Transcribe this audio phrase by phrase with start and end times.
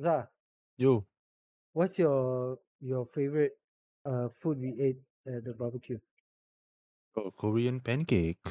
[0.00, 0.26] Zah,
[0.76, 1.06] Yo,
[1.72, 3.56] what's your your favorite
[4.04, 5.98] uh food we ate at the barbecue?
[7.16, 8.44] oh, Korean pancake.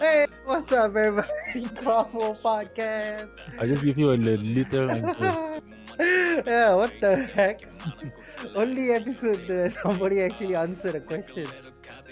[0.00, 1.28] hey, what's up, everybody?
[1.80, 3.28] Quaffle Podcast.
[3.60, 5.60] I just give you a li- little answer.
[6.46, 7.60] yeah, what the heck?
[8.54, 11.46] Only episode that somebody actually answered a question.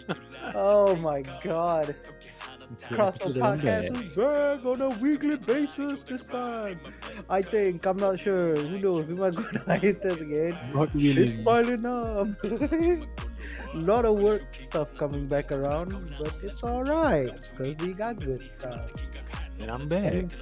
[0.55, 1.95] oh my god.
[2.89, 6.79] Crossfit Podcast is back on a weekly basis this time.
[7.29, 8.57] I think, I'm not sure.
[8.57, 9.09] Who knows?
[9.09, 10.59] We might go to hiatus again.
[10.73, 11.29] Not really.
[11.29, 11.45] It's really.
[11.45, 12.29] piling up.
[13.75, 18.91] lot of work stuff coming back around, but it's alright because we got good stuff.
[19.61, 20.15] And I'm back.
[20.15, 20.35] And,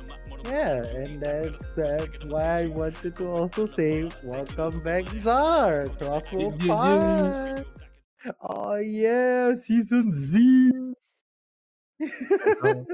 [0.45, 6.21] yeah, and that's, that's why I wanted to also say welcome back, Zar, to our
[6.23, 7.67] full Yeah, yeah, pod.
[8.43, 10.71] Oh yeah, season Z.
[12.01, 12.85] Uh,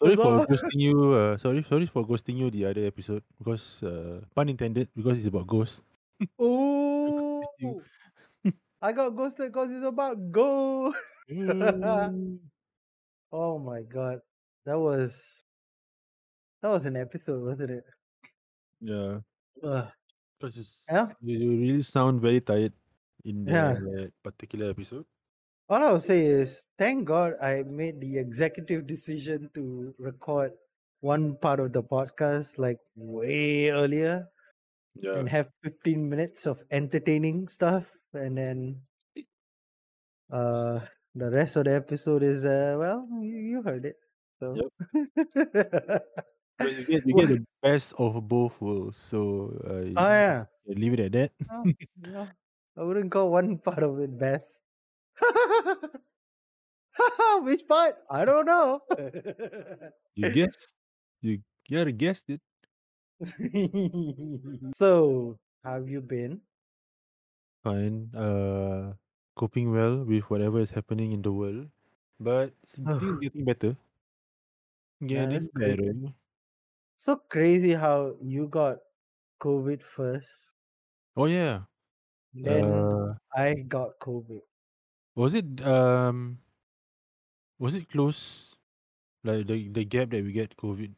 [0.00, 1.12] Sorry for ghosting you.
[1.12, 5.28] Uh, sorry, sorry for ghosting you the other episode because uh, pun intended because it's
[5.28, 5.82] about ghosts.
[6.38, 7.42] Oh.
[8.82, 10.92] I got ghosted because it's about go.
[13.30, 14.20] Oh my god,
[14.66, 15.44] that was
[16.62, 17.84] that was an episode, wasn't it?
[18.80, 19.20] yeah,
[19.62, 19.88] Ugh.
[20.42, 21.08] it's, Yeah.
[21.20, 22.72] you, you really sound very tired
[23.24, 23.74] in Yeah.
[23.74, 25.04] that particular episode.
[25.68, 30.52] All I'll say is, thank God I made the executive decision to record
[31.00, 34.28] one part of the podcast like way earlier
[34.96, 35.18] Yeah.
[35.18, 38.82] and have 15 minutes of entertaining stuff, and then
[40.30, 40.80] uh
[41.14, 43.96] the rest of the episode is uh well you, you heard it.
[44.40, 44.68] So
[46.58, 48.98] Because you get you get the best of both worlds.
[48.98, 50.44] So uh, Oh yeah.
[50.66, 51.30] leave it at that.
[51.50, 51.64] Oh,
[52.02, 52.28] no,
[52.76, 54.62] I wouldn't call one part of it best.
[57.42, 57.96] Which part?
[58.10, 58.80] I don't know.
[60.16, 60.74] You guessed.
[61.22, 61.40] You
[61.70, 62.40] gotta guessed it.
[64.74, 66.40] so, have you been?
[67.62, 68.10] Fine.
[68.14, 68.94] Uh,
[69.36, 71.68] coping well with whatever is happening in the world,
[72.18, 72.52] but
[72.98, 73.76] things getting better.
[75.00, 75.78] Yeah, that's great.
[75.78, 76.14] better.
[76.98, 78.80] So crazy how you got
[79.40, 80.56] COVID first,
[81.16, 81.66] Oh yeah.
[82.32, 84.40] then Uh, I got COVID.
[85.14, 86.38] was it um,
[87.58, 88.56] was it close?
[89.24, 90.94] Like the the gap that we get COVID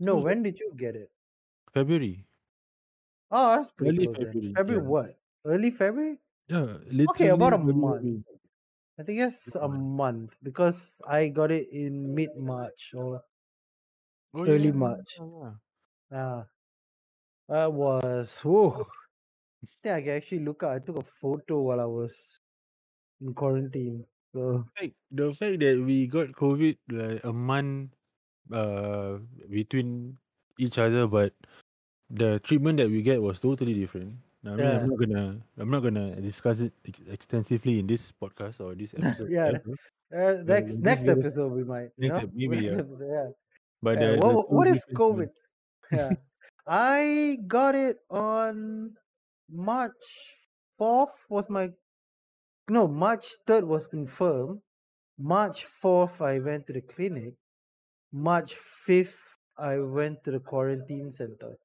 [0.00, 1.12] No, Close, when did you get it?
[1.72, 2.26] February.
[3.30, 4.34] Oh, that's pretty Early close then.
[4.34, 4.54] February.
[4.54, 4.84] February Yeah.
[4.84, 5.18] what?
[5.44, 6.18] Early February?
[6.48, 6.78] Yeah.
[7.08, 8.10] Okay, about a early month.
[8.10, 8.24] February.
[8.98, 13.24] I think it's a month because I got it in mid March or
[14.34, 14.72] Oh early yeah.
[14.72, 15.18] March.
[15.18, 15.52] yeah.
[16.12, 16.44] Ah,
[17.48, 18.84] that was whew.
[19.64, 20.72] I think I can actually look up.
[20.72, 22.38] I took a photo while I was
[23.20, 24.04] in quarantine.
[24.34, 27.90] So fact, the fact that we got COVID like a month
[28.52, 29.18] uh
[29.50, 30.18] between
[30.58, 31.32] each other, but
[32.10, 34.16] the treatment that we get was totally different.
[34.46, 35.26] I mean, yeah, I'm not gonna
[35.58, 39.30] I'm not gonna discuss it ex- extensively in this podcast or this episode.
[39.30, 39.52] yeah.
[39.58, 39.76] ever,
[40.08, 42.80] Uh, next next episode we might, next maybe yeah.
[42.80, 43.28] episode, yeah.
[43.82, 45.30] But Yeah, what what is COVID?
[45.90, 46.14] Yeah,
[46.66, 48.96] I got it on
[49.48, 50.38] March
[50.78, 51.26] fourth.
[51.30, 51.72] Was my
[52.70, 54.62] no March third was confirmed.
[55.18, 57.34] March fourth, I went to the clinic.
[58.12, 61.56] March fifth, I went to the quarantine center.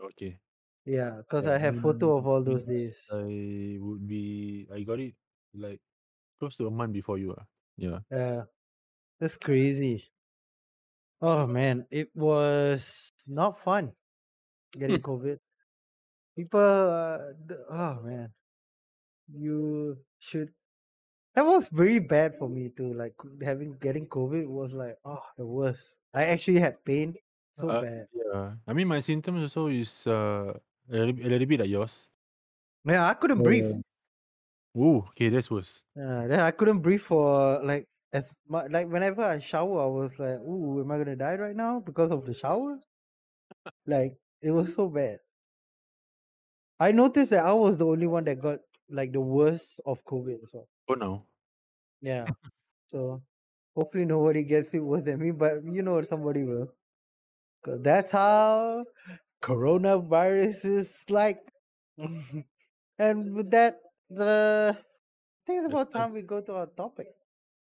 [0.00, 0.38] Okay.
[0.86, 2.96] Yeah, because Yeah, I have photo of all those days.
[3.12, 5.14] I would be I got it
[5.54, 5.80] like
[6.40, 7.46] close to a month before you are.
[7.76, 8.00] Yeah.
[8.10, 8.44] Yeah,
[9.20, 10.13] that's crazy.
[11.20, 13.92] Oh man, it was not fun
[14.78, 15.38] getting COVID.
[16.36, 18.34] People, uh, th- oh man,
[19.32, 20.52] you should.
[21.34, 22.94] That was very bad for me too.
[22.94, 25.98] Like having getting COVID was like, oh, the worst.
[26.14, 27.14] I actually had pain
[27.54, 28.06] so Uh, bad.
[28.14, 28.56] yeah.
[28.66, 30.54] I mean my symptoms also is uh
[30.90, 32.08] a little, a little bit like yours.
[32.84, 33.66] Man, I couldn't breathe.
[33.66, 33.80] Uh,
[34.76, 35.82] Ooh, okay, that's worse.
[35.96, 38.70] Yeah, then I couldn't breathe for like as much.
[38.72, 42.10] Like whenever I shower, I was like, "Ooh, am I gonna die right now because
[42.12, 42.80] of the shower?"
[43.86, 45.20] Like it was so bad.
[46.78, 50.48] I noticed that I was the only one that got like the worst of COVID.
[50.48, 51.26] So Oh no.
[52.00, 52.28] yeah,
[52.88, 53.22] so
[53.76, 55.30] hopefully nobody gets it worse than me.
[55.32, 56.72] But you know, somebody will.
[57.64, 58.86] 'Cause that's how
[59.42, 61.40] coronavirus is like.
[62.98, 63.80] and with that,
[64.10, 67.08] the I think it's That's about time we go to our topic.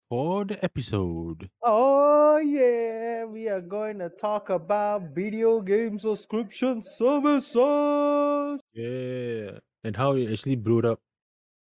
[0.09, 1.51] For the episode.
[1.62, 8.61] Oh yeah, we are going to talk about video game subscription services.
[8.73, 11.01] Yeah, and how it actually blew up.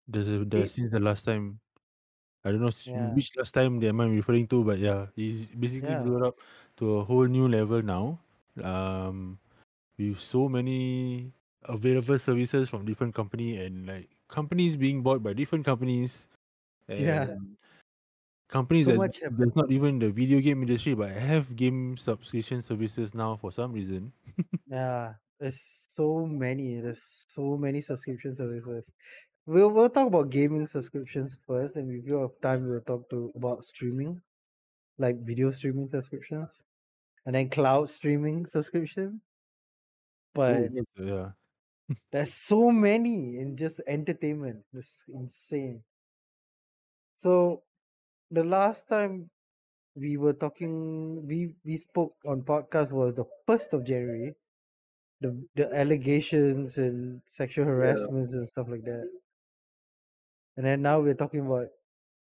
[0.07, 1.59] The the It- since the last time.
[2.45, 5.47] I don't know Yeah, which last time they am I referring to, but yeah, he's
[5.55, 6.39] basically yeah, blew up
[6.77, 8.19] to a whole new level now.
[8.63, 9.39] Um,
[9.97, 11.33] with so many
[11.63, 16.27] available services from different company and like companies being bought by different companies
[16.95, 17.27] yeah.
[18.47, 23.13] Companies So that that's not even the video game industry but have game subscription services
[23.13, 24.11] now for some reason.
[24.69, 26.79] Yeah, there's so many.
[26.81, 28.91] There's so many subscription services.
[29.45, 33.31] We'll we'll talk about gaming subscriptions first, and if you have time, we'll talk to
[33.35, 34.21] about streaming,
[34.97, 36.63] like video streaming subscriptions,
[37.25, 39.21] and then cloud streaming subscriptions.
[40.33, 40.69] But
[40.99, 41.29] uh, yeah.
[42.11, 44.65] there's so many in just entertainment.
[44.73, 45.81] It's insane.
[47.15, 47.63] So
[48.31, 49.29] the last time
[49.95, 54.35] we were talking, we we spoke on podcast was the first of January.
[55.21, 59.09] The the allegations and sexual harassments and stuff like that.
[60.57, 61.67] And then now we're talking about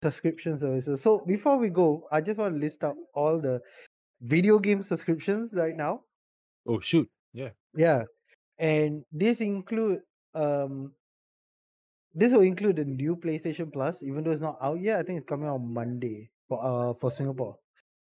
[0.03, 1.03] subscription services.
[1.03, 3.61] So before we go, I just want to list out all the
[4.21, 6.03] video game subscriptions right now.
[6.67, 7.09] Oh shoot.
[7.33, 7.51] Yeah.
[7.75, 8.05] Yeah.
[8.59, 10.01] And this include
[10.35, 10.93] um
[12.17, 14.99] this will include the new PlayStation Plus, even though it's not out yet.
[14.99, 17.59] I think it's coming on Monday for uh for Singapore.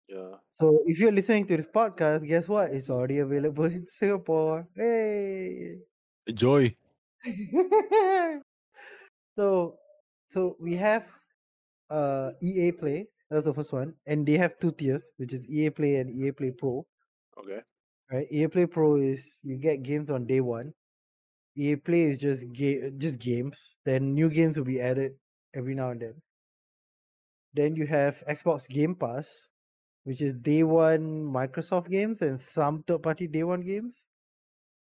[0.08, 0.34] Yeah.
[0.50, 2.70] So if you're listening to this podcast, guess what?
[2.70, 4.66] It's already available in Singapore.
[4.74, 5.76] Hey.
[6.34, 6.74] Joy.
[9.38, 9.76] so
[10.30, 11.06] so we have
[11.88, 13.06] uh EA Play.
[13.30, 13.94] That's the first one.
[14.08, 16.84] And they have two tiers, which is EA Play and EA Play Pro.
[17.38, 17.60] Okay.
[18.10, 18.26] Right?
[18.28, 20.74] EA Play Pro is you get games on day one.
[21.60, 23.76] EA Play is just ga- just games.
[23.84, 25.12] Then new games will be added
[25.52, 26.14] every now and then.
[27.52, 29.48] Then you have Xbox Game Pass,
[30.04, 34.06] which is day one Microsoft games and some third party day one games.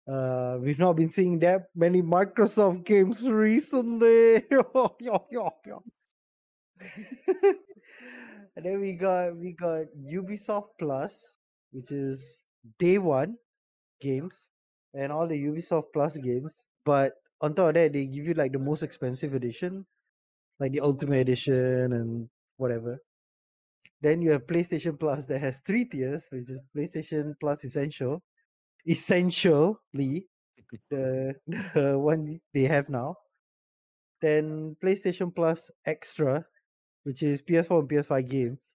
[0.08, 4.42] Uh, we've not been seeing that many Microsoft games recently.
[8.56, 11.38] and then we got we got Ubisoft Plus,
[11.72, 12.44] which is
[12.80, 13.38] day one
[14.02, 14.50] games
[14.96, 16.68] and all the Ubisoft Plus games.
[16.86, 19.86] But on top of that, they give you like the most expensive edition,
[20.60, 23.00] like the Ultimate Edition and whatever.
[24.02, 28.24] Then you have PlayStation Plus that has three tiers, which is PlayStation Plus Essential,
[28.88, 30.28] Essentially,
[30.90, 31.34] the,
[31.74, 33.16] the one they have now.
[34.22, 36.46] Then PlayStation Plus Extra,
[37.04, 38.74] which is PS4 and PS5 games.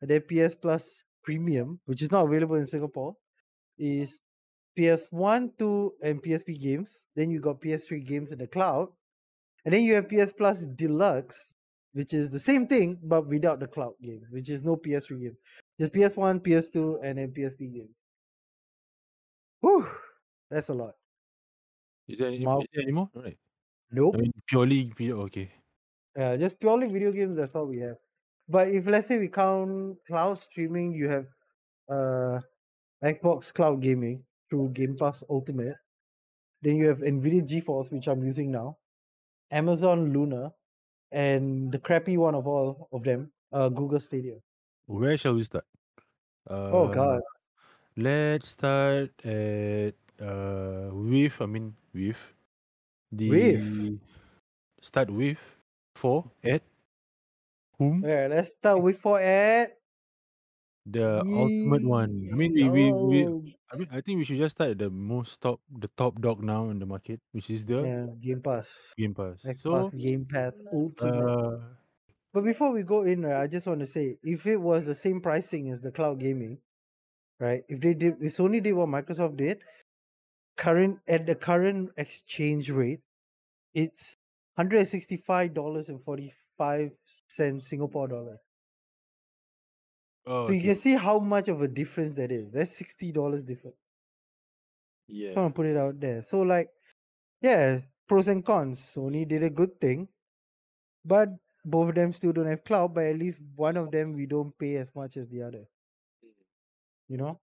[0.00, 3.14] And then PS Plus Premium, which is not available in Singapore,
[3.78, 4.20] is
[4.78, 7.06] PS1, 2, and PSP games.
[7.16, 8.88] Then you got PS3 games in the cloud.
[9.64, 11.54] And then you have PS Plus Deluxe,
[11.92, 15.36] which is the same thing but without the cloud game, which is no PS3 game.
[15.80, 18.02] Just PS1, PS2, and then PSP games.
[19.60, 19.86] Whew,
[20.50, 20.94] that's a lot.
[22.06, 23.10] Is there any, Mal- is there any more?
[23.14, 23.36] Right.
[23.90, 24.14] Nope.
[24.16, 25.50] I mean purely video okay.
[26.16, 27.36] Yeah, just purely video games.
[27.36, 27.96] That's all we have.
[28.48, 31.26] But if let's say we count cloud streaming, you have
[31.88, 32.40] uh
[33.02, 35.76] Xbox Cloud Gaming through Game Pass Ultimate.
[36.62, 38.78] Then you have Nvidia GeForce, which I'm using now,
[39.50, 40.54] Amazon Luna,
[41.12, 44.40] and the crappy one of all of them, uh, Google Stadia.
[44.86, 45.66] Where shall we start?
[46.48, 47.22] Uh, Oh God,
[47.96, 52.18] Let's start at uh with I mean with
[53.12, 54.00] the With?
[54.82, 55.38] start with
[55.94, 56.62] for at
[57.78, 58.26] whom yeah.
[58.28, 59.77] Let's start with for ad.
[60.92, 62.28] The ultimate one.
[62.32, 63.42] I mean we, we we Oh,
[63.72, 66.42] I mean I think we should just start at the most top the top dog
[66.42, 69.40] now in the market, which is the yeah, Game Pass, Game Pass.
[69.44, 71.34] Xbox So Game Pass Ultimate.
[71.34, 71.74] uh
[72.32, 74.94] But before we go in, right, I just want to say, if it was the
[74.94, 76.60] same pricing as the cloud gaming,
[77.40, 77.64] right?
[77.68, 79.64] If they did, if Sony did what Microsoft did,
[80.56, 83.00] current at the current exchange rate,
[83.74, 84.16] it's
[84.56, 88.38] hundred and sixty-five dollars and forty-five cents Singapore dollar.
[90.28, 92.52] Oh, so you can see how much of a difference that is.
[92.52, 93.76] That's sixty dollars difference.
[95.08, 95.32] yeah.
[95.32, 96.22] Trying to put it out there.
[96.22, 96.68] So like,
[97.42, 98.80] yeah, pros and cons.
[98.80, 100.08] Sony did a good thing,
[101.04, 101.30] but
[101.64, 102.94] both of them still don't have cloud.
[102.94, 105.66] But at least one of them we don't pay as much as the other.
[106.24, 106.30] Mm.
[107.08, 107.40] you know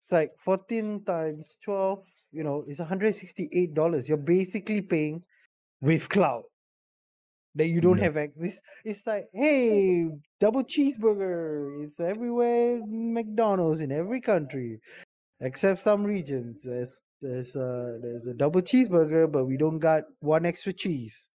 [0.00, 5.24] it's like 14 times 12 you know it's 168 dollars you're basically paying
[5.80, 6.44] with cloud
[7.56, 8.04] that you don't Yeah.
[8.04, 10.06] have access it's like hey
[10.40, 14.80] double cheeseburger it's everywhere mcdonald's in every country
[15.40, 20.46] except some regions there's there's a there's a double cheeseburger but we don't got one
[20.46, 21.30] extra cheese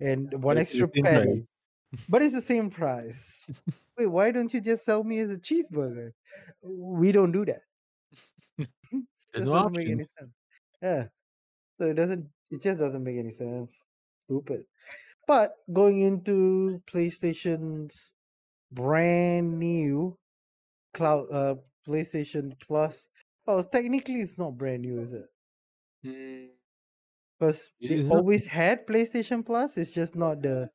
[0.00, 1.46] and one It's extra patty
[2.08, 3.44] but it's the same price.
[3.98, 6.12] Wait, why don't you just sell me as a cheeseburger?
[6.62, 7.62] We don't do that.
[9.32, 9.92] There's no doesn't make option.
[9.92, 10.30] any sense.
[10.82, 11.06] Yeah.
[11.80, 13.74] So it doesn't it just doesn't make any sense.
[14.20, 14.64] Stupid.
[15.30, 18.14] But going into PlayStation's
[18.72, 20.18] brand new
[20.92, 21.54] cloud uh
[21.86, 23.08] PlayStation Plus.
[23.46, 25.28] Oh, technically it's not brand new, is it?
[27.38, 29.78] Because It- they not- always had PlayStation Plus.
[29.78, 30.68] It's just not the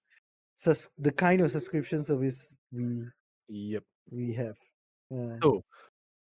[0.56, 3.04] sus- the kind of subscription service we
[3.50, 3.84] Yep.
[4.10, 4.58] we have.
[5.10, 5.38] Yeah.
[5.44, 5.66] So,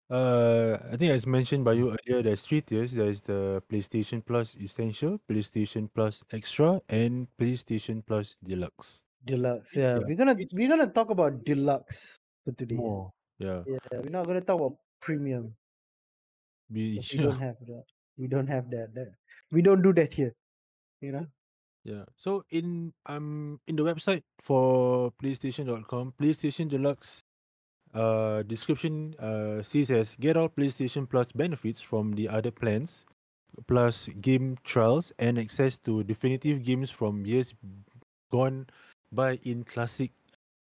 [0.10, 2.92] uh, I think as mentioned by you earlier, there's three tiers.
[2.92, 9.02] There's the PlayStation Plus Essential, PlayStation Plus Extra, and PlayStation Plus Deluxe.
[9.26, 9.76] Deluxe.
[9.76, 12.76] Yeah, yeah, we're gonna we're gonna talk about deluxe for today.
[12.80, 13.64] More, yeah.
[13.68, 15.56] Yeah, we're not gonna talk about premium.
[16.72, 17.84] We, 'cause We don't have that.
[18.18, 18.94] We don't have that.
[18.96, 19.12] that.
[19.52, 20.34] We don't do that here.
[21.02, 21.26] You know.
[21.84, 22.04] Yeah.
[22.16, 27.24] So in um in the website for PlayStation.com, PlayStation Deluxe
[27.94, 33.06] uh description uh says as get all PlayStation Plus benefits from the other plans,
[33.68, 37.54] plus game trials and access to definitive games from years
[38.32, 38.68] gone
[39.12, 40.12] by in classic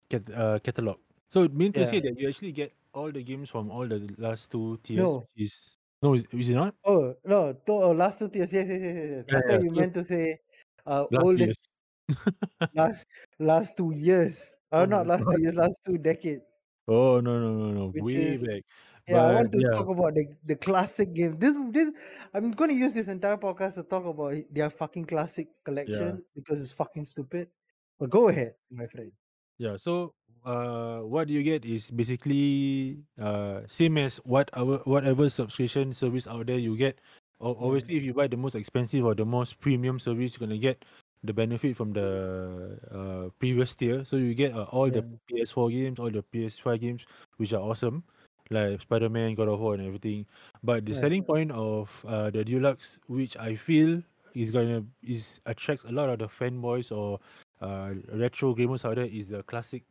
[0.09, 0.97] cat, uh, catalog.
[1.29, 4.09] So it means to say that you actually get all the games from all the
[4.17, 5.23] last two tiers, No.
[5.35, 6.73] which is no, is, is it not?
[6.83, 7.53] Oh no.
[7.53, 8.51] To, oh, last two tiers.
[8.51, 9.23] Yes, yes, yes, yes.
[9.23, 9.25] yes.
[9.29, 10.39] I thought yeah, you meant to say
[10.85, 11.69] uh Last oldest
[12.09, 12.17] years.
[12.75, 13.07] last
[13.39, 14.57] last two years.
[14.71, 15.55] Uh, Oh not my last two years.
[15.55, 16.43] Last two decades.
[16.91, 17.83] Oh no no no no!
[17.95, 18.63] Which Way is- back.
[19.07, 19.73] Yeah, I want to yeah.
[19.73, 21.39] talk about the, the classic game.
[21.39, 21.89] This this
[22.35, 26.71] I'm gonna use this entire podcast to talk about their fucking classic collection because it's
[26.71, 27.49] fucking stupid.
[27.97, 29.11] But go ahead, my friend.
[29.57, 30.13] Yeah, so
[30.45, 36.45] uh, what you get is basically uh same as what our whatever subscription service out
[36.45, 37.01] there you get.
[37.41, 37.57] Yeah.
[37.57, 40.85] Obviously, if you buy the most expensive or the most premium service, you're gonna get
[41.23, 44.03] the benefit from the uh previous tier.
[44.05, 47.05] So you get uh, all the PS4 games, all the PS5 games,
[47.37, 48.03] which are awesome,
[48.49, 50.25] like Spider Man, God of War, and everything.
[50.63, 51.01] But the Right.
[51.01, 54.01] selling point of uh the deluxe, which I feel
[54.33, 57.19] is gonna is attracts a lot of the fanboys or
[57.61, 59.83] uh retro gamers out there is the classic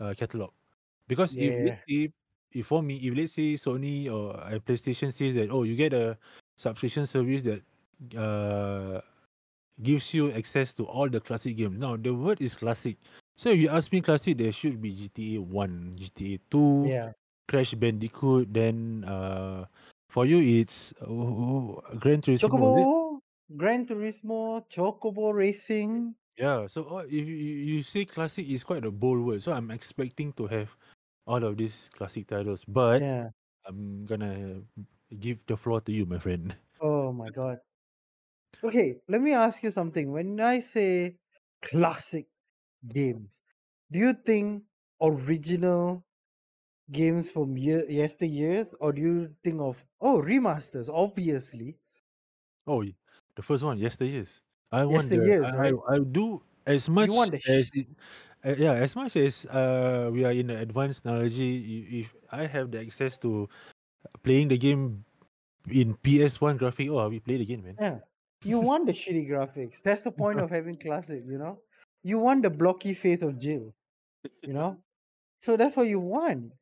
[0.00, 0.50] uh catalog.
[1.08, 1.64] Because if Yeah.
[1.64, 2.12] let's say
[2.52, 5.92] if for me, if let's say Sony or uh, PlayStation says that oh you get
[5.92, 6.16] a
[6.56, 7.62] subscription service that
[8.18, 9.00] uh
[9.82, 11.78] gives you access to all the classic games.
[11.78, 12.96] Now the word is classic.
[13.36, 17.12] So if you ask me classic, there should be GTA one, GTA two, Yeah.
[17.48, 18.52] Crash Bandicoot.
[18.52, 19.66] Then uh
[20.10, 21.06] for you it's uh,
[21.98, 22.48] Gran Turismo.
[22.48, 23.20] Chocobo,
[23.56, 26.14] Gran Turismo, Chocobo Racing.
[26.36, 29.52] Yeah, so uh, if you, you you say classic is quite a bold word, so
[29.52, 30.76] I'm expecting to have
[31.26, 33.30] all of these classic titles, but Yeah.
[33.66, 34.62] I'm gonna
[35.18, 36.56] give the floor to you, my friend.
[36.80, 37.60] Oh my god.
[38.62, 40.10] Okay, let me ask you something.
[40.12, 41.18] When I say
[41.62, 42.28] classic
[42.88, 43.42] games,
[43.92, 44.64] do you think
[45.02, 46.04] original
[46.92, 50.88] games from year yesteryears, or do you think of oh remasters?
[50.92, 51.78] Obviously,
[52.66, 52.84] Oh,
[53.36, 54.40] the first one, yesteryears.
[54.70, 55.76] I want the I, right?
[55.88, 57.88] I I do as much as it,
[58.44, 62.00] uh, yeah, as much as uh we are in the advanced technology.
[62.00, 63.48] If I have the access to
[64.24, 65.04] playing the game
[65.70, 67.80] in PS1 graphic, oh, we play the game, man.
[67.80, 68.00] Yeah.
[68.44, 69.82] You want the shitty graphics.
[69.82, 71.60] That's the point of having classic, you know?
[72.02, 73.74] You want the blocky face of Jill,
[74.42, 74.76] you know?
[75.40, 76.52] So that's what you want.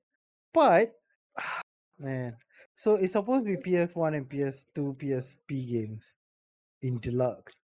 [0.53, 0.93] But
[1.99, 2.33] man,
[2.75, 6.15] so it's supposed to be PS1 and PS2, PSP games
[6.83, 7.61] in deluxe.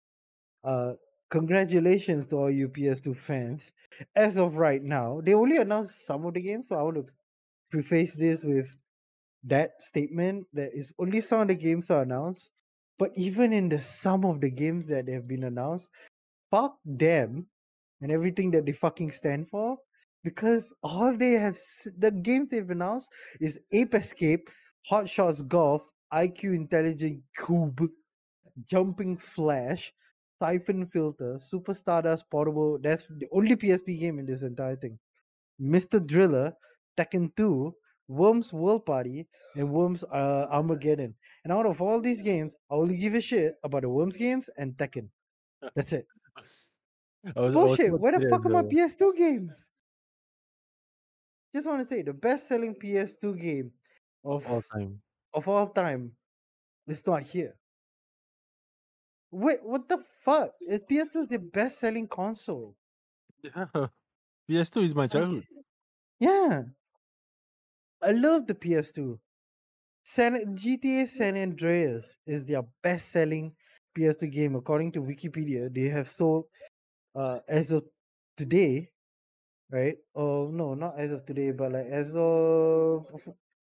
[0.65, 0.95] Uh
[1.31, 3.73] congratulations to all you PS2 fans.
[4.17, 7.13] As of right now, they only announced some of the games, so I want to
[7.71, 8.77] preface this with
[9.45, 12.62] that statement that is only some of the games are announced.
[12.99, 15.89] But even in the some of the games that have been announced,
[16.51, 17.47] fuck them
[18.01, 19.79] and everything that they fucking stand for.
[20.25, 21.59] Because all they have,
[21.99, 24.49] the games they've announced is Ape Escape,
[24.87, 25.83] Hot Shots Golf,
[26.13, 27.89] IQ Intelligent Cube,
[28.69, 29.93] Jumping Flash,
[30.41, 32.79] Siphon Filter, Super Stardust Portable.
[32.81, 34.99] That's the only PSP game in this entire thing.
[35.61, 36.05] Mr.
[36.05, 36.53] Driller,
[36.97, 37.75] Tekken 2,
[38.13, 39.27] Worms World Party,
[39.57, 41.15] and Worms uh, Armageddon.
[41.45, 44.51] And out of all these games, I only give a shit about the Worms games
[44.57, 45.09] and Tekken.
[45.75, 46.07] That's it.
[47.25, 48.01] It's was- I was bullshit.
[48.01, 49.69] Where the fuck are my PS2 games?
[51.55, 53.71] Just want to say the best selling PS2 game
[54.25, 55.01] of all time?
[55.35, 56.13] of all time
[56.89, 57.55] is not here.
[59.31, 60.51] Wait, what the fuck?
[60.61, 62.75] Is PS2 is the best selling console?
[63.45, 63.67] Yeah,
[64.51, 65.45] PS2 is my childhood.
[66.19, 66.63] Yeah.
[68.03, 69.19] I love the PS2.
[70.05, 73.55] San GTA San Andreas is their best selling
[73.95, 74.57] PS2 game.
[74.57, 76.47] According to Wikipedia, they have sold
[77.17, 77.85] uh as of
[78.37, 78.91] today
[79.71, 79.97] right?
[80.15, 83.07] Oh no, not as of today, but like as of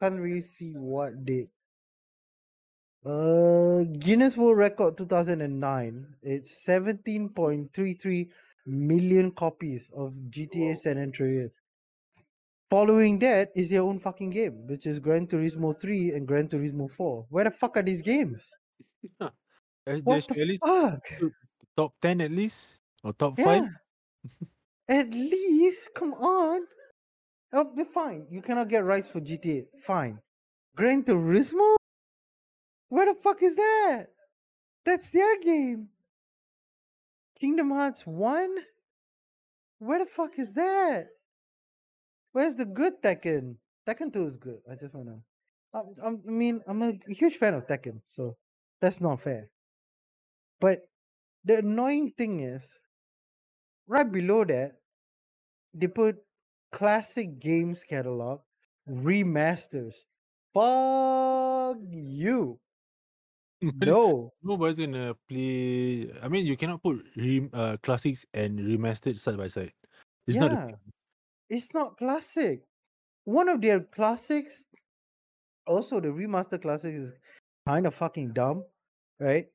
[0.01, 1.49] can't really see what date.
[3.05, 6.15] Uh, Guinness World Record 2009.
[6.21, 8.29] It's 17.33
[8.65, 11.59] million copies of GTA San Andreas.
[12.69, 16.89] Following that is their own fucking game, which is Gran Turismo 3 and Gran Turismo
[16.89, 17.25] 4.
[17.29, 18.51] Where the fuck are these games?
[19.19, 21.31] There's- What there's the fuck?
[21.75, 23.45] top ten at least or top Yeah.
[23.45, 23.69] five.
[24.89, 26.61] At least, come on.
[27.53, 28.25] Oh, they're fine.
[28.31, 29.67] You cannot get rights for GTA.
[29.83, 30.19] Fine.
[30.75, 31.75] Gran Turismo?
[32.89, 34.07] Where the fuck is that?
[34.85, 35.89] That's their game.
[37.39, 38.49] Kingdom Hearts 1?
[39.77, 41.05] Where the fuck is that?
[42.31, 43.57] Where's the good Tekken?
[43.87, 44.61] Tekken 2 is good.
[44.69, 45.19] I just wanna.
[45.73, 48.37] I'm, I'm, I mean, I'm a huge fan of Tekken, so
[48.81, 49.51] that's not fair.
[50.61, 50.89] But
[51.43, 52.85] the annoying thing is,
[53.87, 54.79] right below that,
[55.73, 56.17] they put
[56.71, 58.41] classic games catalog
[58.87, 60.05] remasters.
[60.53, 62.59] Fuck you.
[63.61, 64.33] No.
[64.41, 66.11] Nobody's gonna play.
[66.21, 69.73] I mean, you cannot put re- uh, classics and remastered side by side.
[70.27, 70.51] It's not.
[70.51, 70.65] yeah.
[70.67, 70.77] Same.
[71.49, 72.63] It's not classic.
[73.25, 74.65] One of their classics,
[75.65, 77.13] also the remaster classic is
[77.67, 78.65] kind of fucking dumb,
[79.19, 79.47] right?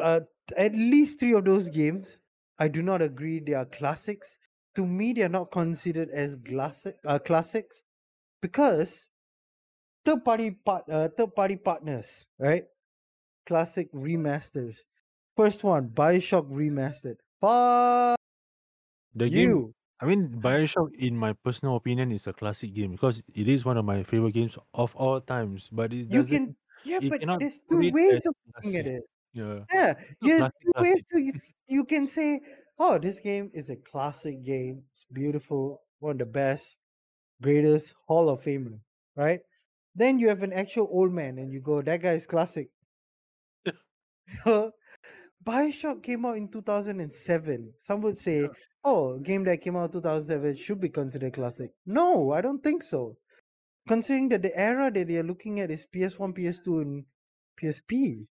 [0.00, 0.20] Uh,
[0.56, 2.20] at least three of those games,
[2.58, 4.38] I do not agree they are classics.
[4.76, 7.84] To me, they are not considered as classic, uh, classics
[8.40, 9.08] because
[10.04, 12.64] third party part, uh, third party partners, right?
[13.46, 14.80] Classic remasters.
[15.36, 17.16] First one, Bioshock remastered.
[17.40, 18.18] Fuck
[19.14, 19.64] The game.
[20.02, 23.76] I mean, Bioshock, in my personal opinion, is a classic game because it is one
[23.76, 25.68] of my favorite games of all times.
[25.70, 29.02] But it You can, yeah, but there's two ways of looking at it.
[29.32, 29.60] Yeah.
[29.72, 32.40] Yeah, It's not you classic, two ways to you can say,
[32.80, 34.82] oh, this game is a classic game.
[34.90, 36.78] It's beautiful, one of the best,
[37.40, 38.80] greatest Hall of Famer,
[39.16, 39.40] right?
[39.94, 42.70] Then you have an actual old man, and you go, that guy is classic.
[45.44, 47.74] Bioshock came out in 2007.
[47.76, 48.48] Some would say, Yeah.
[48.84, 51.72] Oh, a game that came out 2007 should be considered classic.
[51.86, 53.18] No, I don't think so.
[53.88, 57.06] Considering that the era that they are looking at is PS1, PS2, and
[57.56, 58.28] PSP.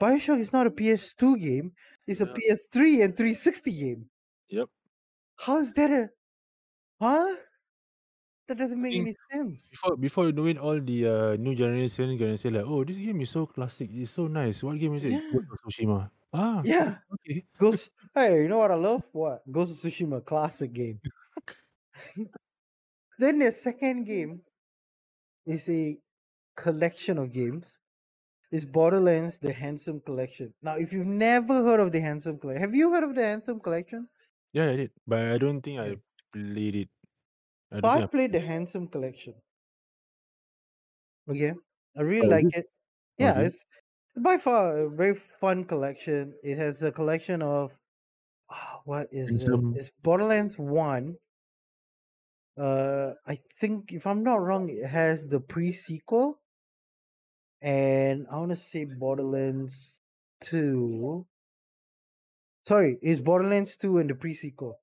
[0.00, 1.72] Bioshock is not a PS2 game,
[2.06, 2.32] it's a Yeah.
[2.34, 4.10] PS3 and 360 game.
[4.48, 4.68] Yep.
[5.38, 6.10] How is that a
[7.00, 7.36] huh?
[8.48, 9.70] That doesn't make any sense.
[9.70, 12.96] Before before you know it, all the uh, new generation gonna say like, "Oh, this
[12.98, 13.90] game is so classic.
[13.92, 14.62] It's so nice.
[14.62, 15.12] What game is it?
[15.12, 15.20] Yeah.
[15.32, 16.98] Ghost of Tsushima." Ah, Yeah.
[17.14, 17.44] okay.
[17.58, 19.08] Ghost Hey, you know what I love?
[19.12, 19.42] What?
[19.50, 21.00] Ghost of Tsushima classic game.
[23.18, 24.44] then the second game
[25.46, 25.98] is a
[26.56, 27.78] collection of games.
[28.52, 30.54] It's Borderlands The Handsome Collection.
[30.62, 33.60] Now, if you've never heard of the Handsome Collection, have you heard of the Handsome
[33.60, 34.08] Collection?
[34.52, 35.96] Yeah, I did, but I don't think I
[36.32, 36.90] played it.
[37.72, 39.40] I So I I played the Handsome Collection.
[41.28, 41.52] Okay,
[41.96, 42.54] I really Oh, like it?
[42.54, 42.66] it.
[43.20, 43.46] Oh, yeah, Okay.
[43.46, 43.64] it's
[44.22, 46.38] by far a very fun collection.
[46.44, 47.78] It has a collection of
[48.84, 49.50] what is it?
[49.76, 51.16] It's Borderlands One.
[52.56, 56.40] Uh, I think if I'm not wrong, it has the pre-sequel,
[57.60, 60.00] and I want to say Borderlands
[60.40, 61.26] Two.
[62.62, 64.78] Sorry, it's Borderlands Two and the pre-sequel.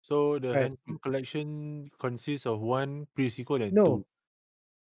[0.00, 0.72] So the Right.
[1.02, 4.06] Collection consists of one pre-sequel and No, two.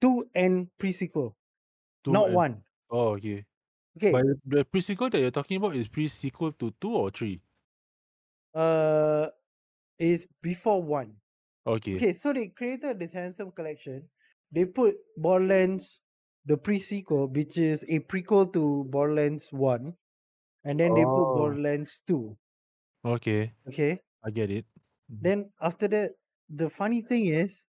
[0.02, 1.36] two and pre-sequel,
[2.04, 2.64] Two not and one.
[2.90, 3.46] oh, okay.
[3.98, 4.12] Okay.
[4.12, 7.42] But the- the pre-sequel that you're talking about is pre-sequel to two or three.
[8.60, 9.30] Uh,
[10.00, 11.16] is before one.
[11.66, 11.96] Okay.
[11.98, 14.10] Okay, so they created this handsome collection.
[14.52, 16.02] They put Borderlands,
[16.46, 19.96] the pre-sequel, which is a prequel to Borderlands One,
[20.66, 21.36] and then they put Oh.
[21.36, 22.38] Borderlands Two.
[23.04, 24.02] Okay, Okay.
[24.24, 24.66] I get it.
[25.12, 25.22] Mhm.
[25.22, 26.16] Then after that,
[26.50, 27.66] the funny thing is,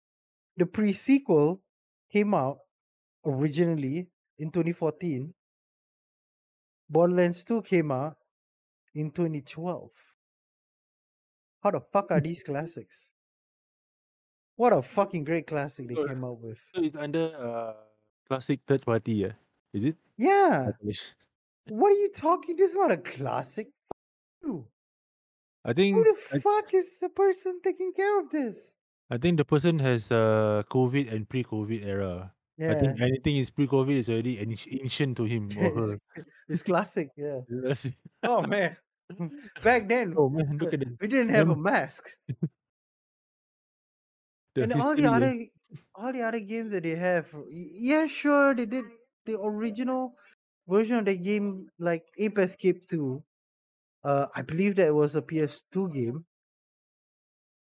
[0.56, 1.62] the pre-sequel
[2.10, 2.58] came out
[3.26, 5.34] originally in 2014.
[6.90, 8.18] Borderlands 2 came out
[8.94, 10.09] in 2012.
[11.62, 13.12] How the fuck are these classics?
[14.56, 16.58] What a fucking great classic they So- came up with.
[16.74, 17.74] So it's under uh
[18.28, 19.32] classic third party, yeah?
[19.72, 19.96] Is it?
[20.18, 20.70] Yeah.
[21.68, 22.56] What are you talking?
[22.56, 23.68] This is not a classic.
[24.42, 24.66] You.
[25.64, 28.74] I think Who the I, fuck is the person taking care of this?
[29.10, 32.32] I think the person has uh COVID and pre-COVID era.
[32.58, 32.72] Yeah.
[32.72, 35.94] I think anything is pre-COVID is already ancient to him or her.
[36.48, 37.08] it's classic.
[37.16, 37.40] Yeah.
[38.22, 38.76] Oh man.
[39.62, 40.98] Back then, Oh man, look at them.
[41.00, 42.04] we didn't have a mask.
[44.54, 45.02] The and all history.
[45.02, 45.34] the other
[45.94, 48.84] all the other games that they have yeah sure they did
[49.26, 50.14] the original
[50.68, 53.22] version of the game like ape escape 2
[54.04, 56.26] uh i believe that was a ps2 game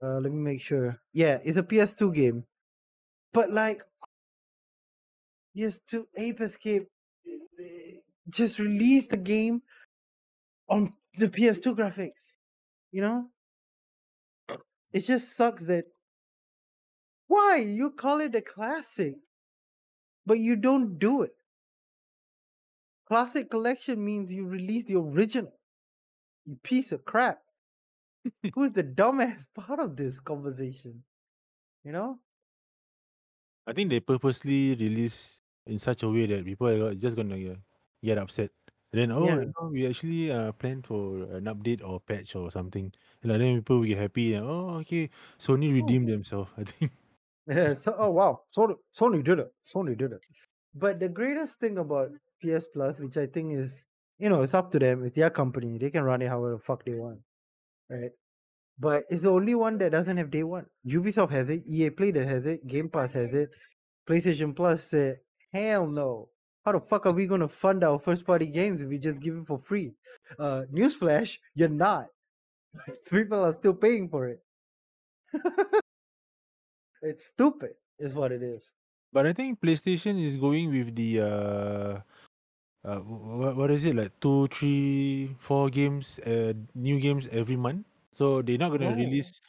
[0.02, 1.02] Uh, let me make sure.
[1.14, 2.46] Yeah, it's a PS2 game.
[3.34, 3.84] But like
[5.54, 6.88] PS2 Ape Escape
[7.28, 7.92] eh, eh,
[8.30, 9.62] just released the game
[10.70, 12.38] on the PS2 graphics.
[12.92, 13.28] You know?
[14.92, 15.86] It just sucks that
[17.28, 19.16] why you call it a classic,
[20.26, 21.32] but you don't do it.
[23.08, 25.54] Classic collection means you release the original.
[26.46, 27.40] You piece of crap.
[28.56, 31.04] Who's the dumbass part of this conversation?
[31.84, 32.20] You know?
[33.68, 37.58] I think they purposely release in such a way that people are just gonna
[38.04, 38.50] get upset.
[38.92, 39.36] And then, oh, Yeah.
[39.36, 42.92] you know, we actually uh, planned for an update or patch or something.
[43.22, 44.34] And then people will get happy.
[44.34, 46.50] And, oh, okay, Sony redeemed themselves.
[46.58, 46.92] I think.
[47.48, 49.52] Yeah, so oh wow, Sony Sony did it.
[49.66, 50.22] Sony did it.
[50.76, 52.12] But the greatest thing about
[52.44, 53.88] PS Plus, which I think is
[54.20, 55.78] you know, it's up to them, it's their company.
[55.78, 57.22] They can run it however the fuck they want.
[57.90, 58.12] Right?
[58.78, 60.66] But it's the only one that doesn't have day one.
[60.86, 63.50] Ubisoft has it, EA Play that has it, Game Pass has it,
[64.08, 65.18] PlayStation Plus said,
[65.54, 66.30] hell no.
[66.66, 69.36] How the fuck are we gonna fund our first party games if we just give
[69.36, 69.94] it for free?
[70.38, 72.08] Uh newsflash, you're not.
[73.10, 74.44] People are still paying for it.
[77.02, 78.74] it's stupid, is what it is.
[79.12, 81.94] But I think PlayStation is going with the uh,
[82.86, 87.86] uh, what, what is it like two, three, four games, uh, new games every month.
[88.14, 88.96] So they're not gonna Oh.
[88.96, 89.42] release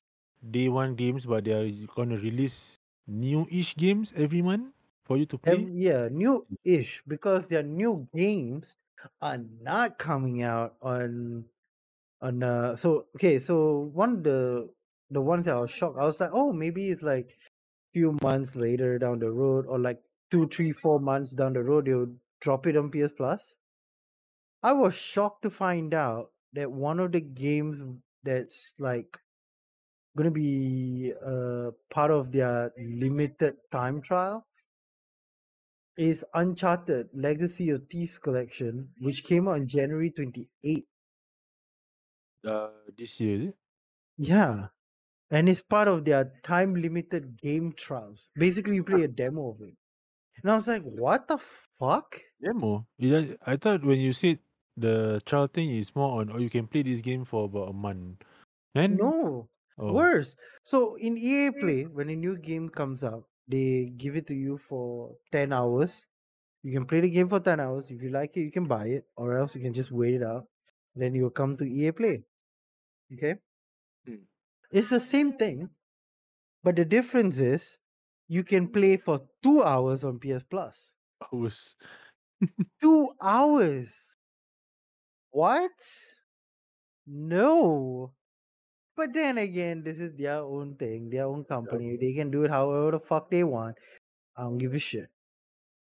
[0.50, 4.72] day one games, but they are gonna release new-ish games every month
[5.10, 5.66] for you to play.
[5.66, 8.76] Ev- yeah, new-ish because their new games
[9.20, 11.48] are not coming out on
[12.22, 14.72] on uh so okay so one the
[15.10, 17.36] the ones that I was shocked I was like oh maybe it's like
[17.94, 21.86] few months later down the road or like two three four months down the road
[21.86, 23.56] they'll drop it on PS Plus.
[24.62, 27.82] I was shocked to find out that one of the games
[28.22, 29.18] that's like
[30.16, 34.69] gonna be uh part of their limited time trials
[36.00, 40.84] is Uncharted Legacy of Thieves Collection, which came out on January 28th.
[42.46, 43.54] Uh, this year, is it?
[44.16, 44.68] Yeah.
[45.30, 48.30] And it's part of their time limited game trials.
[48.34, 49.74] Basically, you play a demo of it.
[50.42, 52.16] And I was like, what the fuck?
[52.42, 52.86] Demo.
[52.98, 54.38] Just- I thought when you said
[54.78, 57.72] the trial thing is more on, or you can play this game for about a
[57.74, 58.22] month.
[58.74, 60.34] Then No, oh, worse.
[60.64, 64.58] So in EA Play, when a new game comes out, they give it to you
[64.58, 66.06] for 10 hours.
[66.62, 67.90] You can play the game for 10 hours.
[67.90, 70.22] If you like it, you can buy it, or else you can just wait it
[70.22, 70.46] out.
[70.96, 72.24] Then you'll come to EA Play.
[73.14, 73.36] Okay?
[74.06, 74.24] Hmm.
[74.72, 75.70] It's the same thing,
[76.64, 77.80] but the difference is
[78.28, 80.94] you can play for two hours on PS Plus.
[81.32, 81.76] Was
[82.80, 84.18] Two hours.
[85.32, 85.72] What?
[87.06, 88.14] No.
[89.00, 91.96] But then again, this is their own thing, their own company.
[91.96, 93.78] They can do it however the fuck they want.
[94.36, 95.08] I don't give a shit.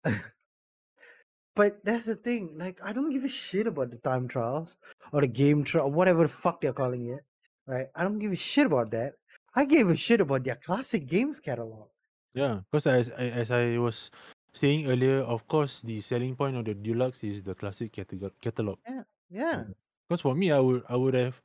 [1.56, 2.58] but that's the thing.
[2.58, 4.78] Like, I don't give a shit about the time trials
[5.12, 7.22] or the game trial, whatever the fuck they're calling it.
[7.68, 7.86] Right?
[7.96, 9.14] I don't give a shit about that.
[9.56, 11.90] I gave a shit about their classic games catalog.
[12.34, 14.10] yeah, because as as I was
[14.54, 17.94] saying earlier, of course, the selling point of the deluxe is the classic
[18.42, 18.80] catalog.
[18.90, 19.64] Yeah, Yeah.
[20.10, 21.40] Because for me, I would I would have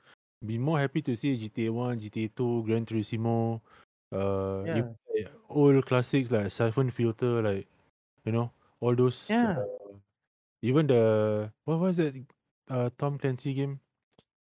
[0.44, 3.60] been more happy to see GTA One, GTA Two, Gran Turismo,
[4.12, 4.76] uh, Yeah.
[4.78, 7.66] even like old classics like Siphon Filter, like
[8.24, 8.50] you know
[8.80, 9.26] all those.
[9.28, 9.58] Yeah.
[9.58, 9.66] Uh,
[10.62, 12.14] even the what was that?
[12.68, 13.80] Uh, Tom Clancy game.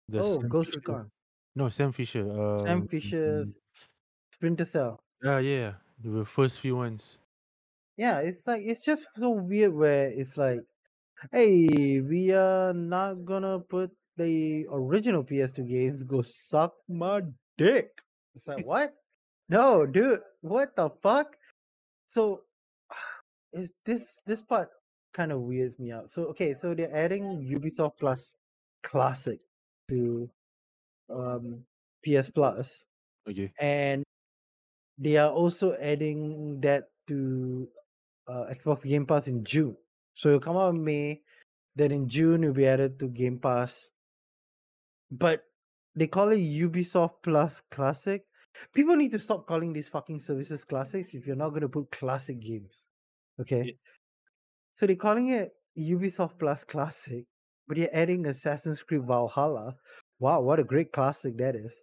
[0.08, 1.12] The Oh, Sam Ghost Fisher- Recon.
[1.56, 2.30] No, Sam Fisher.
[2.30, 3.58] Uh, Sam Fisher's
[4.34, 5.00] Splinter Cell.
[5.24, 7.18] Yeah, yeah, the first few ones.
[7.98, 10.60] Yeah, it's like it's just so weird where it's like,
[11.32, 16.04] hey, we are not gonna put the original PS2 games.
[16.04, 17.22] Go suck my
[17.58, 18.02] dick.
[18.36, 18.94] It's like what?
[19.50, 21.38] No, dude, what the fuck?
[22.10, 22.42] So,
[23.54, 24.70] is this this part
[25.14, 26.12] kind of weirds me out.
[26.12, 28.34] So okay, so they're adding Ubisoft Plus
[28.84, 29.40] Classic
[29.90, 30.30] to
[31.10, 31.64] um
[32.04, 32.84] PS Plus
[33.28, 33.52] Okay.
[33.60, 34.04] and
[34.98, 37.68] they are also adding that to
[38.28, 39.76] uh, Xbox Game Pass in June.
[40.14, 41.22] So it'll come out in May,
[41.76, 43.92] then in June it'll be added to Game Pass.
[45.18, 45.44] But
[45.96, 48.24] they call it Ubisoft Plus Classic.
[48.74, 51.92] People need to stop calling these fucking services classics if you're not going to put
[51.92, 52.88] classic games.
[53.40, 53.64] Okay.
[53.66, 53.74] Yeah.
[54.74, 57.26] So they're calling it Ubisoft Plus Classic,
[57.68, 59.76] but you're adding Assassin's Creed Valhalla.
[60.20, 61.82] Wow, what a great classic that is.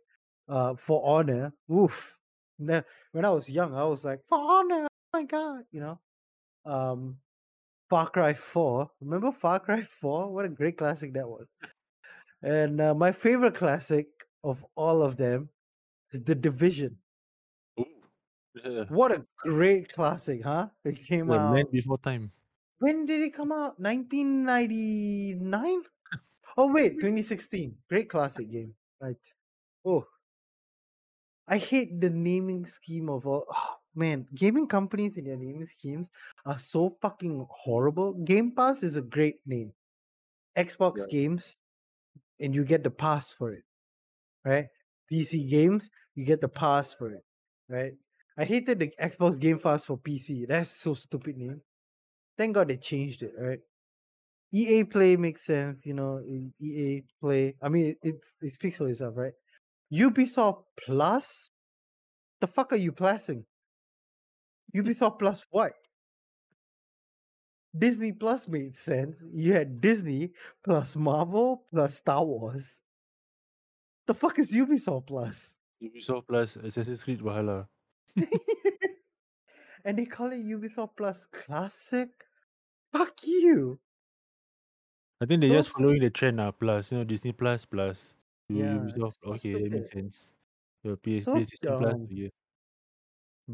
[0.49, 1.53] Uh, For Honor.
[1.71, 2.17] Oof.
[2.59, 4.87] Ne- When I was young, I was like, For Honor.
[4.87, 6.01] Oh my god, you know.
[6.65, 7.17] Um,
[7.91, 8.91] Far Cry 4.
[9.01, 10.33] Remember Far Cry 4?
[10.33, 11.47] What a great classic that was.
[12.43, 14.09] And uh, my favorite classic
[14.45, 15.49] of all of them
[16.13, 16.99] is The Division.
[18.55, 18.85] Yeah.
[18.89, 20.69] What a great classic, huh?
[20.85, 21.73] It came land out.
[21.73, 22.31] before time.
[22.81, 23.79] When did it come out?
[23.81, 25.83] 1999?
[26.59, 27.75] Oh wait, 2016.
[27.89, 28.75] Great classic game.
[29.01, 29.17] Right.
[29.87, 30.05] Oh.
[31.49, 33.45] I hate the naming scheme of all.
[33.49, 36.11] Oh, man, gaming companies and their naming schemes
[36.47, 38.15] are so fucking horrible.
[38.25, 39.73] Game Pass is a great name.
[40.57, 41.07] Xbox Yeah.
[41.11, 41.59] games,
[42.43, 43.63] and you get the pass for it,
[44.45, 44.67] right?
[45.11, 47.23] PC games, you get the pass for it,
[47.69, 47.93] right?
[48.39, 50.47] I hated the Xbox Game Pass for PC.
[50.49, 51.61] That's so stupid name.
[52.39, 53.59] Thank God they changed it, right?
[54.55, 56.19] EA Play makes sense, you know.
[56.19, 59.33] in EA Play, I mean, it's it speaks for itself, right?
[59.93, 61.51] Ubisoft Plus,
[62.41, 63.45] the fuck are you plusing?
[64.75, 65.73] Ubisoft Plus what?
[67.77, 69.25] Disney Plus made sense.
[69.33, 70.33] You had Disney
[70.65, 72.83] plus Marvel plus Star Wars.
[74.07, 75.57] The fuck is Ubisoft Plus?
[75.83, 77.69] Ubisoft Plus Assassin's Creed Valhalla.
[79.85, 82.11] and they call it Ubisoft Plus Classic?
[82.93, 83.81] Fuck you.
[85.21, 86.51] I think they're So just following the trend now.
[86.51, 88.15] Plus, you know, Disney Plus plus
[88.49, 89.25] Yeah, Ubisoft.
[89.25, 90.33] Okay, that makes sense.
[90.83, 91.95] The P- So PlayStation Plus.
[92.11, 92.29] Yeah.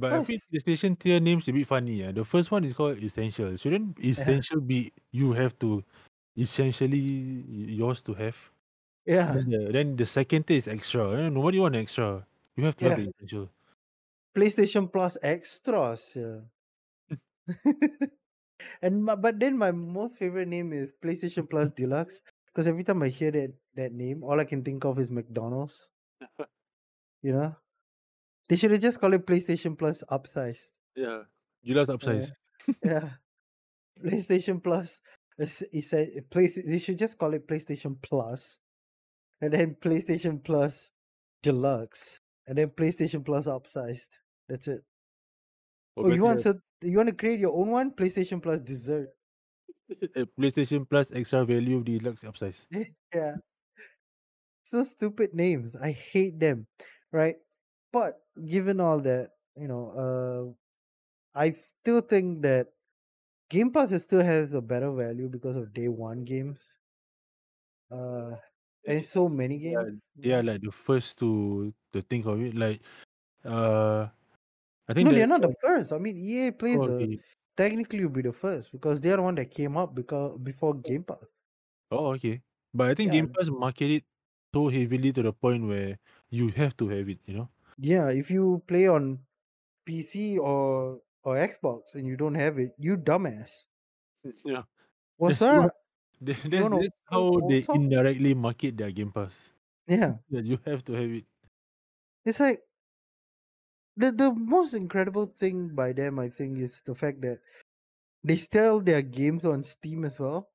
[0.01, 1.95] But I feel the station tier names a bit funny.
[2.03, 2.13] Yeah.
[2.13, 3.57] The first one is called Essential.
[3.57, 5.85] Shouldn't Essential be you have to
[6.37, 8.37] essentially yours to have?
[9.07, 11.11] Yeah, Then the, then the second tier is extra.
[11.19, 12.27] Eh, Nobody want extra.
[12.57, 13.05] You have to have Yeah.
[13.07, 13.51] the essential.
[14.35, 16.17] PlayStation Plus extras.
[16.17, 16.41] Yeah.
[18.83, 23.03] and my, but then my most favorite name is PlayStation Plus Deluxe because every time
[23.03, 25.91] I hear that that name, all I can think of is McDonald's.
[27.23, 27.57] You know,
[28.49, 30.73] they should have just called it PlayStation Plus upsized.
[30.97, 31.23] Yeah.
[31.65, 32.33] Julas upsize.
[32.85, 33.09] Yeah,
[34.05, 35.01] PlayStation Plus
[35.39, 36.59] is, said place.
[36.65, 38.59] They should just call it PlayStation Plus,
[39.41, 40.93] and then PlayStation Plus
[41.43, 44.19] Deluxe, and then PlayStation Plus upsized.
[44.49, 44.83] That's it.
[45.97, 47.91] Or Oh, you want so you want to create your own one?
[47.91, 49.11] PlayStation Plus dessert.
[50.39, 52.67] PlayStation Plus extra value deluxe upsize.
[53.15, 53.35] yeah.
[54.65, 55.75] So stupid names.
[55.77, 56.67] I hate them.
[57.11, 57.37] Right.
[57.93, 62.69] But given all that, you know, uh I still think that
[63.49, 66.79] Game Pass still has a better value because of day one games.
[67.91, 68.37] Uh
[68.87, 70.01] and so many games.
[70.17, 72.55] they are like the first to to think of it.
[72.55, 72.81] Like,
[73.45, 74.09] uh,
[74.89, 75.93] I think No, that they're not the first.
[75.93, 77.21] I mean EA plays oh, the okay.
[77.57, 81.05] technically will be the first because they're the one that came up because before Game
[81.05, 81.25] Pass.
[81.91, 82.41] Oh, okay.
[82.73, 83.21] But I think Yeah.
[83.21, 84.05] Game Pass market it
[84.55, 85.99] so heavily to the point where
[86.31, 87.19] you have to have it.
[87.27, 87.49] You know.
[87.79, 89.21] Yeah, if you play on
[89.87, 93.51] PC or or Xbox and you don't have it, you dumbass.
[94.27, 94.63] Mm, yeah.
[95.17, 95.75] What's That's up?
[96.21, 99.33] That's, how they indirectly market their Game Pass.
[99.87, 100.19] Yeah.
[100.31, 101.25] That you have to have it.
[102.27, 102.61] It's like
[103.97, 107.39] the the most incredible thing by them, I think, is the fact that
[108.25, 110.51] they sell their games on Steam as well,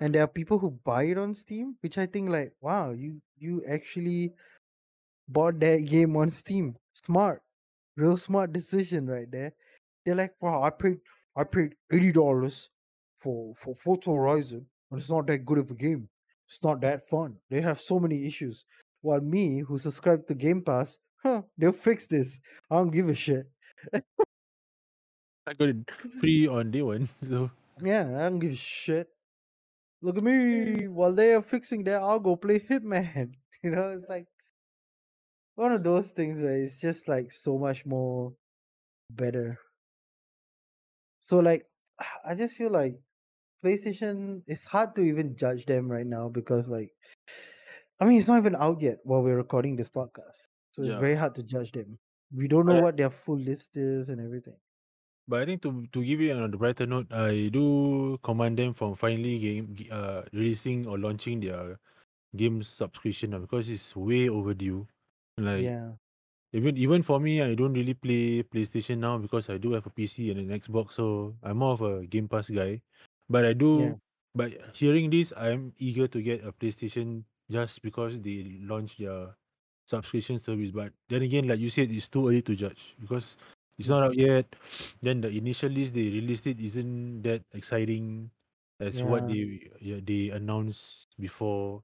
[0.00, 3.22] and there are people who buy it on Steam, which I think like, wow, you
[3.38, 4.34] you actually
[5.28, 6.76] bought that game on Steam.
[6.92, 7.42] Smart,
[7.96, 9.52] real smart decision right there.
[10.04, 10.98] They're like, wow, I paid
[11.36, 12.70] I paid eighty dollars
[13.18, 16.08] for for Forza Horizon, and it's not that good of a game.
[16.46, 17.36] It's not that fun.
[17.50, 18.64] They have so many issues.
[19.00, 22.40] While me, who subscribed to Game Pass, huh, they'll fix this.
[22.70, 23.46] I don't give a shit.
[25.46, 27.08] I got it free on day one.
[27.28, 27.50] So
[27.82, 29.08] Yeah, I don't give a shit.
[30.02, 30.88] Look at me.
[30.88, 33.34] While they are fixing that, I'll go play Hitman.
[33.64, 34.26] You know, it's like
[35.56, 38.32] one of those things where it's just like so much more
[39.10, 39.58] better.
[41.22, 41.66] So like
[42.24, 42.98] I just feel like
[43.64, 46.90] PlayStation it's hard to even judge them right now because like
[48.00, 50.48] I mean it's not even out yet while we're recording this podcast.
[50.72, 50.98] So it's Yeah.
[51.00, 51.98] very hard to judge them.
[52.34, 54.56] We don't know But- what their full list is and everything.
[55.26, 58.74] But I think to to give you on the brighter note, I do commend them
[58.74, 61.78] from finally game uh releasing or launching their
[62.36, 64.86] game subscription because it's way overdue.
[65.36, 65.98] Like yeah.
[66.52, 69.90] even even for me, I don't really play PlayStation now because I do have a
[69.90, 72.80] PC and an Xbox, so I'm more of a Game Pass guy.
[73.28, 73.70] But I do.
[73.80, 73.94] Yeah.
[74.34, 79.34] But hearing this, I'm eager to get a PlayStation just because they launched their
[79.86, 80.70] subscription service.
[80.70, 83.36] But then again, like you said, it's too early to judge because
[83.78, 84.46] it's not out yet.
[85.02, 88.30] Then the initial list they released it isn't that exciting
[88.80, 89.34] as what Yeah.
[89.34, 91.82] they yeah, they announced before.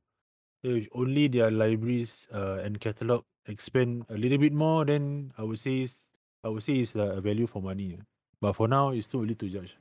[0.63, 5.59] If only their libraries uh, and catalog expand a little bit more, then I would
[5.59, 6.09] say is
[6.45, 8.01] I would say it's uh, a value for money.
[8.41, 9.77] But for now, it's too early to judge.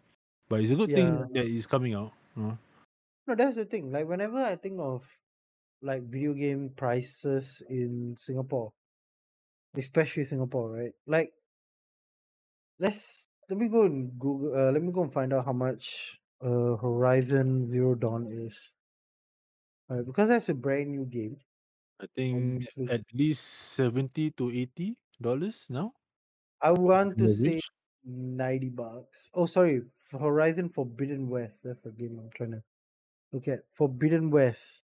[0.49, 1.27] But it's a good thing Yeah.
[1.33, 2.13] that it's coming out.
[2.37, 2.55] uh.
[3.27, 3.91] No, that's the thing.
[3.91, 5.17] Like whenever I think of
[5.81, 8.73] like video game prices in Singapore,
[9.75, 10.93] especially Singapore, right?
[11.07, 11.33] Like,
[12.79, 14.55] let's let me go and Google.
[14.55, 18.73] Uh, let me go and find out how much uh, Horizon Zero Dawn is.
[19.89, 21.37] Right, because that's a brand new game.
[21.99, 23.43] I think at least
[23.75, 25.93] seventy to eighty dollars now.
[26.61, 27.71] I want to say average.
[28.05, 29.29] ninety bucks.
[29.33, 31.63] Oh, sorry, Horizon Forbidden West.
[31.63, 32.63] That's the game I'm trying to
[33.31, 33.59] look at.
[33.75, 34.83] Forbidden West.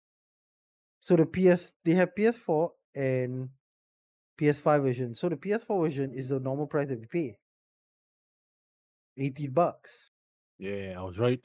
[1.00, 3.48] So the PS they have PS4 and
[4.38, 5.14] PS5 version.
[5.14, 7.36] So the PS4 version is the normal price that we pay.
[9.16, 10.12] 80 bucks.
[10.58, 11.44] Yeah, I was right.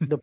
[0.00, 0.18] The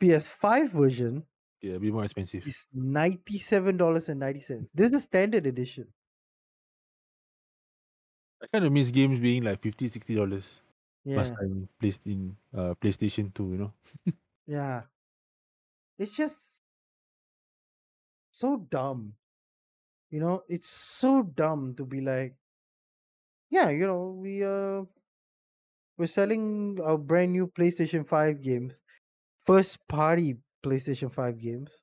[0.00, 1.24] PS5 version
[1.62, 2.44] Yeah, bit more expensive.
[2.44, 4.70] It's $97.90.
[4.74, 5.92] This is a standard edition.
[8.42, 10.60] I kind of miss games being like 50 60 dollars
[11.04, 11.28] Yeah.
[11.28, 13.72] last time placed in uh PlayStation 2, you know.
[14.46, 14.86] Yeah.
[15.98, 16.62] It's just
[18.32, 19.16] so dumb.
[20.10, 22.36] You know, it's so dumb to be like,
[23.50, 24.84] yeah, you know, we uh
[25.98, 28.82] we're selling our brand new PlayStation 5 games,
[29.46, 31.82] first party PlayStation 5 games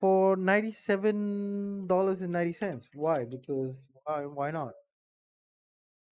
[0.00, 2.88] for $97.90.
[2.94, 3.24] Why?
[3.24, 4.72] Because why why not?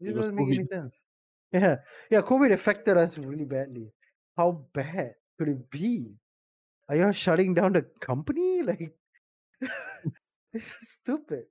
[0.01, 1.05] This doesn't make any sense.
[1.53, 1.77] Yeah.
[2.11, 3.93] Yeah, COVID affected us really badly.
[4.39, 6.17] How bad could it be?
[6.89, 8.63] Are you shutting down the company?
[8.67, 8.95] Like
[10.53, 11.45] this is stupid.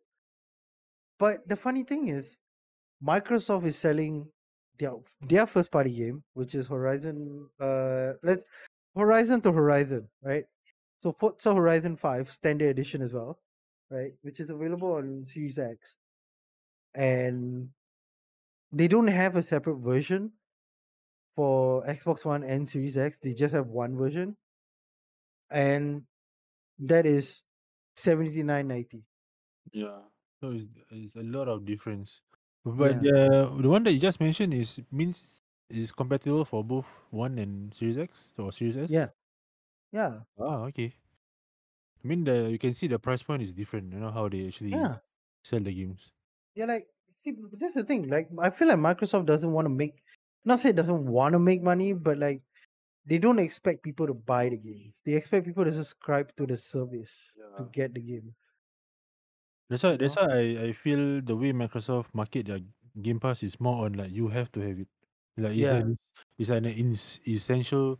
[1.20, 2.38] But the funny thing is,
[3.04, 4.32] Microsoft is selling
[4.80, 7.50] their their first party game, which is Horizon.
[7.60, 8.46] Uh, let's
[8.96, 10.46] Horizon to Horizon, right?
[11.04, 13.40] So Forza Horizon Five Standard Edition as well,
[13.90, 14.14] right?
[14.22, 15.98] Which is available on Series X,
[16.96, 17.72] and
[18.72, 20.34] they don't have a separate version
[21.36, 23.20] for Xbox One and Series X.
[23.20, 24.38] They just have one version,
[25.50, 26.06] and
[26.80, 27.44] that is
[27.96, 29.06] seventy nine ninety.
[29.74, 30.02] Yeah.
[30.40, 32.22] So it's, it's a lot of difference.
[32.66, 35.41] But Yeah, the the one that you just mentioned is means
[35.72, 39.04] is compatible for both One and Series X or Series S.
[39.04, 39.10] yeah,
[39.92, 40.94] yeah, Ah, okay.
[42.04, 43.94] I mean the you can see the price point is different.
[43.94, 45.00] You know how they actually yeah.
[45.44, 46.12] sell the games.
[46.56, 48.08] Yeah, like see, but that's the thing.
[48.10, 50.04] Like, I feel like Microsoft doesn't want to make,
[50.46, 52.44] not say it doesn't want to make money, but like
[53.06, 55.02] they don't expect people to buy the games.
[55.06, 57.72] They expect people to subscribe to the service to Yeah.
[57.72, 58.36] get the game.
[59.70, 60.18] That's why You that's know?
[60.18, 62.60] why I, I feel the way Microsoft market their
[63.02, 64.88] Game Pass is more on like you have to have it.
[65.42, 65.98] Like it's Yeah, an
[66.38, 68.00] it's an ins- essential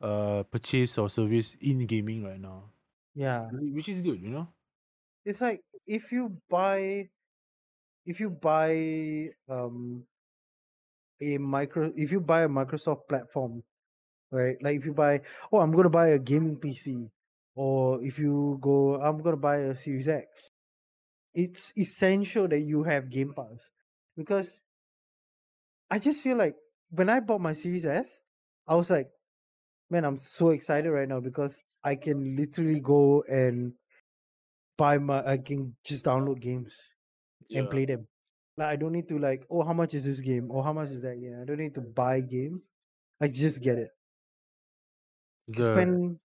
[0.00, 2.72] uh purchase or service in gaming right now.
[3.14, 3.50] yeah.
[3.50, 4.54] Whi- Which is good, you know?
[5.24, 7.10] It's like if you buy,
[8.06, 10.06] if you buy um
[11.20, 13.62] a micro, if you buy a Microsoft platform,
[14.32, 14.56] right?
[14.62, 15.22] Like if you buy,
[15.52, 17.10] oh, I'm gonna buy a gaming PC,
[17.54, 20.50] or if you go, I'm gonna buy a Series X.
[21.34, 23.70] It's essential that you have Game Pass
[24.16, 24.62] because
[25.90, 26.56] I just feel like
[26.90, 28.22] when I bought my Series S,
[28.66, 29.10] I was like,
[29.90, 33.74] man, I'm so excited right now because I can literally go and
[34.76, 36.94] buy my, I can just download games
[37.54, 38.08] and play them.
[38.56, 40.50] Like I don't need to like, oh, how much is this game?
[40.50, 41.38] Or how much is that game?
[41.40, 42.72] I don't need to buy games.
[43.20, 43.90] I just get it.
[45.48, 46.20] The Spend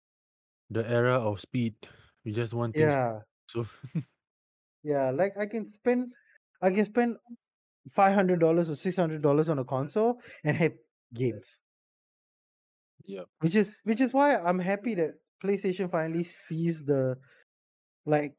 [0.70, 1.76] the era of speed.
[2.26, 3.66] We just want things yeah, so
[4.84, 5.10] yeah.
[5.12, 6.10] Like I can spend,
[6.62, 7.18] I can spend
[7.90, 10.74] five hundred dollars or six hundred dollars on a console and have
[11.14, 11.62] games.
[13.06, 13.24] yeah.
[13.40, 17.18] which is which is why I'm happy that PlayStation finally sees the
[18.06, 18.36] like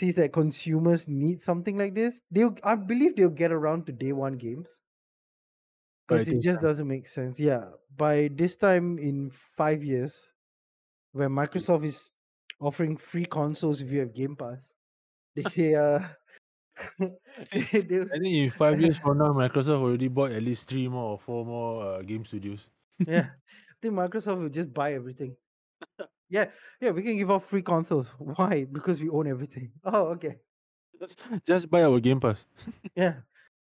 [0.00, 2.22] sees that consumers need something like this.
[2.30, 4.82] They'll I believe they'll get around to day one games
[6.06, 6.68] because it just time.
[6.68, 7.38] doesn't make sense.
[7.38, 7.64] Yeah,
[7.96, 10.32] by this time in five years,
[11.12, 12.12] when Microsoft is
[12.60, 14.66] offering free consoles if you have Game Pass,
[15.56, 16.00] they uh
[16.98, 17.08] they,
[17.80, 21.12] they, I think in five years from now, Microsoft already bought at least three more
[21.12, 22.68] or four more uh, game studios.
[22.98, 25.36] yeah, I think Microsoft will just buy everything.
[26.28, 26.46] Yeah,
[26.80, 28.08] yeah, we can give out free consoles.
[28.18, 28.64] Why?
[28.64, 29.70] Because we own everything.
[29.84, 30.36] Oh, okay.
[31.00, 32.46] Just, just buy our Game Pass.
[32.94, 33.16] Yeah.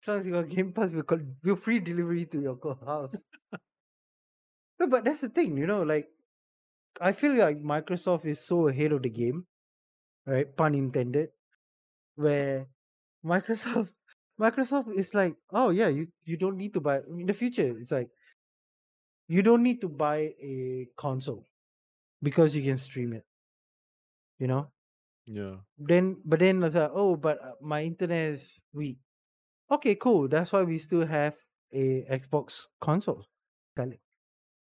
[0.02, 3.24] As long as you got Game Pass, we'll, call, we'll free delivery to your house.
[4.80, 6.10] no, but that's the thing, you know, like,
[7.02, 9.48] I feel like Microsoft is so ahead of the game,
[10.28, 10.56] right?
[10.56, 11.30] Pun intended,
[12.16, 12.68] where
[13.26, 13.94] Microsoft
[14.40, 17.78] Microsoft is like, oh yeah, you, you don't need to buy in the future.
[17.78, 18.10] It's like
[19.28, 21.46] you don't need to buy a console
[22.24, 23.26] because you can stream it.
[24.40, 24.72] You know?
[25.26, 25.58] Yeah.
[25.78, 29.00] Then but then it's like, oh, but uh, my internet is weak.
[29.72, 30.28] Okay, cool.
[30.28, 31.38] That's why we still have
[31.74, 33.26] a Xbox console.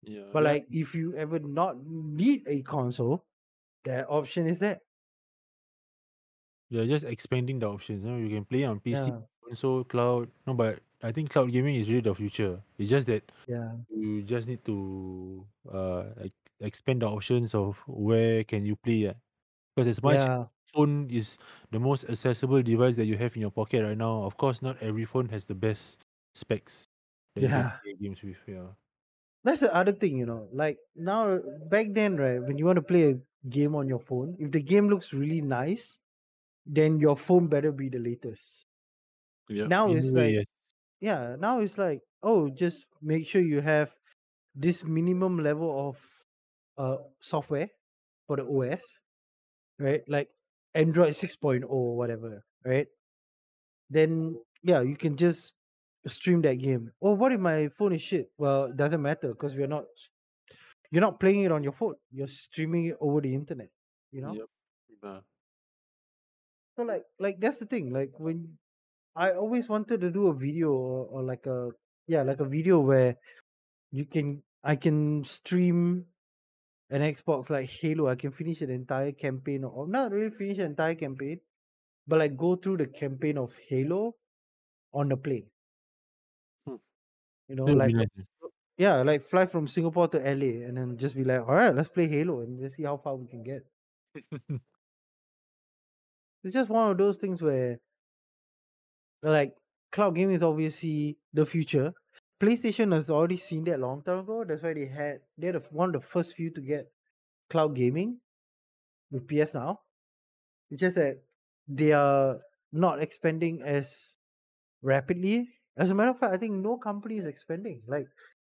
[0.03, 0.29] Yeah.
[0.31, 3.25] But are- like, if you ever not need a console,
[3.85, 4.81] that option is there.
[6.71, 8.03] They're just expanding the options.
[8.05, 9.21] You know, you can play on PC, Yeah.
[9.47, 10.31] console, cloud.
[10.47, 12.63] No, but I think cloud gaming is really the future.
[12.77, 18.43] It's just that Yeah, you just need to uh ex- expand the options of where
[18.43, 19.05] can you play.
[19.09, 19.13] Yeah.
[19.75, 21.37] Because as much yeah, phone is
[21.71, 24.23] the most accessible device that you have in your pocket right now.
[24.23, 26.03] Of course, not every phone has the best
[26.35, 26.89] specs
[27.35, 27.79] that you can yeah.
[27.83, 28.37] play games with.
[28.47, 28.73] Yeah.
[29.43, 30.49] That's the other thing, you know.
[30.51, 33.19] Like now, back then, right, when you want to play a
[33.49, 35.99] game on your phone, if the game looks really nice,
[36.65, 38.67] then your phone better be the latest.
[39.49, 39.67] Yep.
[39.67, 40.45] Now it's like, yes.
[40.99, 43.91] yeah, now it's like, oh, just make sure you have
[44.55, 45.99] this minimum level of
[46.77, 47.69] uh software
[48.27, 48.81] for the OS,
[49.79, 50.01] right?
[50.07, 50.29] Like
[50.73, 52.87] Android 6.0 or whatever, right?
[53.89, 55.53] Then yeah, you can just
[56.05, 56.91] stream that game.
[57.01, 58.31] Oh, what if my phone is shit?
[58.37, 59.85] Well, it doesn't matter because we're not
[60.91, 61.95] you're not playing it on your phone.
[62.11, 63.69] You're streaming it over the internet.
[64.11, 64.33] You know?
[64.33, 65.23] Yep.
[66.75, 67.91] So like like that's the thing.
[67.91, 68.57] Like when
[69.15, 71.71] I always wanted to do a video or, or like a
[72.07, 73.17] yeah, like a video where
[73.91, 76.05] you can I can stream
[76.89, 78.07] an Xbox like Halo.
[78.07, 81.39] I can finish an entire campaign or not really finish an entire campaign,
[82.07, 84.15] but like go through the campaign of Halo
[84.93, 85.47] on the plane.
[86.67, 86.75] Hmm.
[87.47, 88.27] You know, that would like nice.
[88.77, 91.89] Yeah, like fly from Singapore to LA and then just be like, all right, let's
[91.89, 93.63] play Halo and just see how far we can get.
[96.43, 97.79] It's just one of those things where
[99.23, 99.55] like
[99.91, 101.93] cloud gaming is obviously the future.
[102.39, 104.43] PlayStation has already seen that long time ago.
[104.43, 106.85] That's why they had they're the, one of the first few to get
[107.49, 108.19] cloud gaming
[109.11, 109.79] with PS Now.
[110.71, 111.17] It's just that
[111.67, 112.39] they are
[112.71, 114.17] not expanding as
[114.81, 115.49] rapidly.
[115.77, 117.83] As a matter of fact, I think no company is expanding.
[117.87, 118.07] Like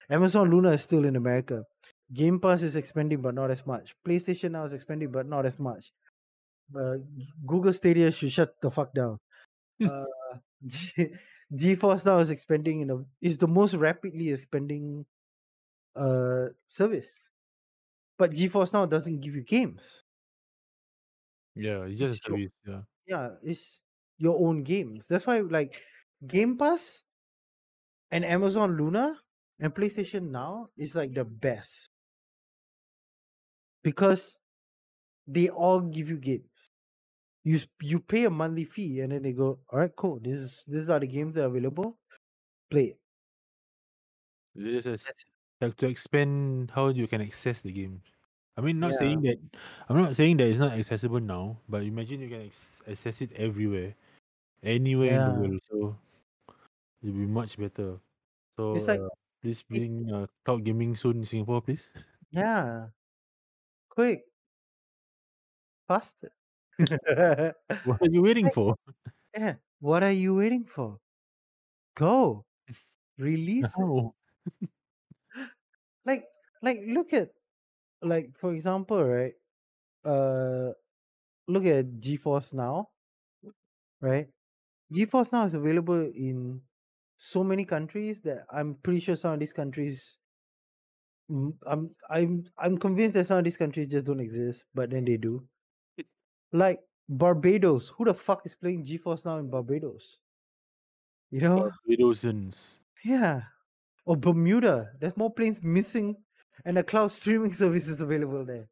[0.10, 1.64] Amazon Luna is still in America.
[2.14, 3.96] Game Pass is expanding, but not as much.
[4.08, 5.92] PlayStation now is expanding, but not as much.
[6.76, 6.98] Uh,
[7.46, 9.20] Google Stadia should shut the fuck down.
[9.84, 10.06] Uh,
[10.68, 11.16] G-
[11.54, 15.06] GeForce now is expanding in a is the most rapidly expanding
[15.96, 17.30] uh service.
[18.18, 20.04] But GeForce now doesn't give you games.
[21.56, 22.52] yeah, it's It's just a your service.
[22.66, 22.82] Yeah.
[23.08, 23.84] yeah, it's
[24.18, 25.08] your own games.
[25.08, 25.82] That's why like
[26.28, 27.04] Game Pass
[28.12, 29.20] and Amazon Luna
[29.60, 31.90] and PlayStation Now is like the best
[33.84, 34.40] because
[35.34, 36.70] they all give you games.
[37.44, 40.20] You you pay a monthly fee and then they go, all right, cool.
[40.22, 42.00] This is these are the games that are available.
[42.72, 43.02] Play it.
[44.56, 45.30] It's That's it.
[45.62, 48.04] like to expand how you can access the game.
[48.58, 49.38] I mean, not Yeah, saying that
[49.90, 53.32] I'm not saying that it's not accessible now, but imagine you can ex- access it
[53.34, 53.96] everywhere,
[54.64, 55.60] anywhere in the world.
[55.72, 55.98] So
[57.02, 58.00] it'll be much better.
[58.74, 59.10] It's So like uh,
[59.42, 61.88] please bring uh, cloud gaming soon in Singapore, please.
[62.32, 62.90] yeah,
[63.90, 64.26] quick,
[65.92, 66.32] faster.
[67.84, 68.76] what are you waiting for?
[69.38, 71.00] yeah, what are you waiting for?
[71.96, 72.46] Go
[73.18, 73.80] release it.
[73.80, 74.16] No.
[76.06, 76.26] Like,
[76.62, 77.30] like look at
[78.02, 79.34] like for example, right?
[80.06, 80.72] Uh,
[81.48, 82.90] look at GeForce Now,
[84.02, 84.28] right?
[84.94, 86.62] GeForce Now is available in
[87.18, 90.20] so many countries that I'm pretty sure some of these countries.
[91.30, 95.06] mm, I'm I'm I'm convinced that some of these countries just don't exist, but then
[95.06, 95.48] they do.
[96.52, 100.20] Like Barbados, who the fuck is playing GeForce Now in Barbados?
[101.30, 101.72] You know?
[101.88, 102.80] Barbadosans.
[103.04, 103.42] Yeah.
[104.06, 104.92] Or Bermuda.
[105.00, 106.16] There's more planes missing
[106.66, 108.68] and a cloud streaming service is available there.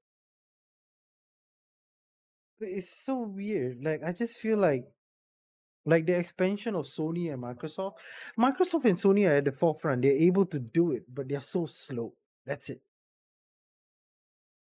[2.60, 3.84] But It's so weird.
[3.84, 4.86] Like I just feel like
[5.86, 7.94] like the expansion of Sony and Microsoft.
[8.38, 10.02] Microsoft and Sony are at the forefront.
[10.02, 12.14] They're able to do it, but they're so slow.
[12.46, 12.82] That's it.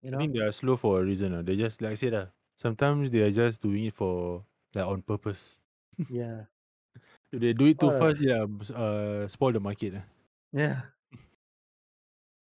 [0.02, 0.18] You know?
[0.18, 1.44] I think they are slow for a reason.
[1.46, 2.26] They just like I said, uh,
[2.56, 4.44] sometimes they are just doing it for
[4.74, 5.60] like on purpose.
[6.10, 6.44] Yeah.
[7.32, 9.96] If they do it too fast, yeah, uh, spoil the market.
[9.96, 10.00] Uh.
[10.54, 10.82] yeah.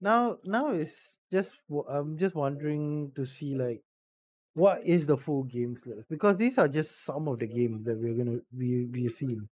[0.02, 3.82] Now now it's just I'm just wondering to see like
[4.54, 7.98] what is the full games list because these are just some of the games that
[7.98, 9.48] we're gonna be be seeing.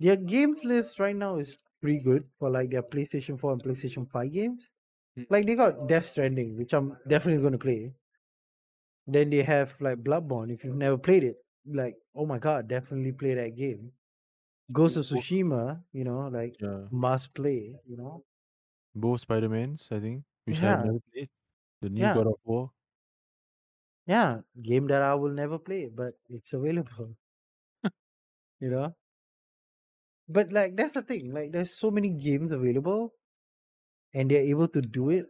[0.00, 4.10] Their games list right now is pretty good for like their PlayStation 4 and PlayStation
[4.10, 4.70] 5 games.
[5.18, 5.26] Mm.
[5.30, 7.92] Like they got Death Stranding, which I'm definitely gonna play.
[9.06, 10.52] Then they have like Bloodborne.
[10.52, 11.36] If you've never played it,
[11.66, 13.92] like oh my god, definitely play that game.
[14.72, 17.80] Ghost of Tsushima, you know, like yeah, must play.
[17.86, 18.24] You know,
[18.94, 21.28] both Spider Mans, I think, which I have never played.
[21.82, 22.72] The new yeah, God of War.
[24.06, 24.40] yeah.
[24.60, 27.16] Game that I will never play, but it's available.
[28.60, 28.94] You know,
[30.28, 31.32] but like that's the thing.
[31.32, 33.14] Like there's so many games available,
[34.14, 35.26] and they're able to do it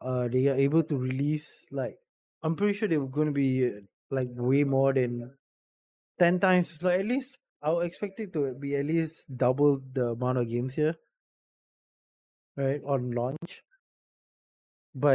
[0.00, 1.98] uh they are able to release like
[2.42, 3.80] I'm pretty sure they were going to be uh,
[4.10, 5.36] like way more than
[6.18, 10.38] 10 times like at least I'll expect it to be at least double the amount
[10.38, 10.96] of games here,
[12.56, 12.82] right?
[12.84, 13.62] On launch.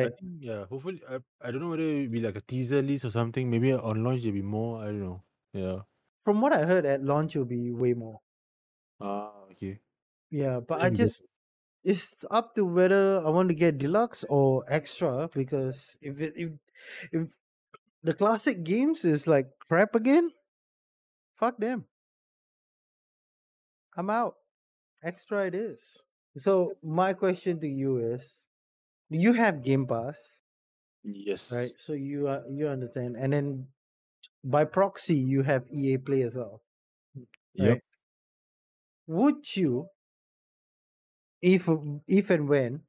[0.04, 0.66] I But think yeah.
[0.66, 3.50] Hopefully, I I don't know whether it'll be like a teaser list or something.
[3.50, 4.82] Maybe on launch there'll be more.
[4.84, 5.24] I don't know.
[5.54, 5.82] Yeah.
[6.18, 8.22] from what I heard, at launch it'll be way more.
[9.00, 9.82] Ah, okay.
[10.30, 11.12] Yeah, but I That'll be good.
[11.12, 11.22] just
[11.84, 16.52] it's up to whether I want to get deluxe or extra because if it if
[17.12, 17.32] if
[18.04, 20.32] the classic games is like crap again,
[21.36, 21.86] fuck them.
[23.98, 24.36] I'm out.
[25.04, 26.06] Extra it is.
[26.38, 28.50] So my question to you is
[29.12, 30.44] Do you have Game Pass,
[31.04, 31.50] Yes.
[31.50, 31.80] right?
[31.80, 33.16] So you uh, you understand.
[33.18, 33.68] And then
[34.44, 36.64] by proxy you have EA Play as well.
[37.54, 37.80] Yep.
[39.08, 39.92] Would you
[41.42, 41.68] if
[42.08, 42.84] if and when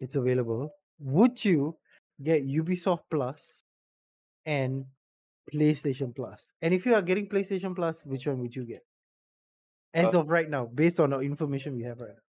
[0.00, 1.78] it's available, would you
[2.22, 3.64] get Ubisoft Plus
[4.46, 4.86] and
[5.52, 6.54] PlayStation Plus?
[6.62, 8.86] And if you are getting PlayStation Plus, which one would you get?
[9.92, 12.22] As Uh, of right now, based on the information we have right now.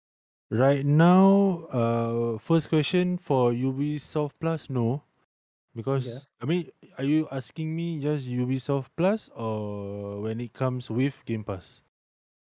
[0.50, 5.02] Right now, uh, first question for Ubisoft Plus, no,
[5.74, 6.26] because Okay.
[6.40, 11.44] I mean, are you asking me just Ubisoft Plus or when it comes with Game
[11.44, 11.82] Pass?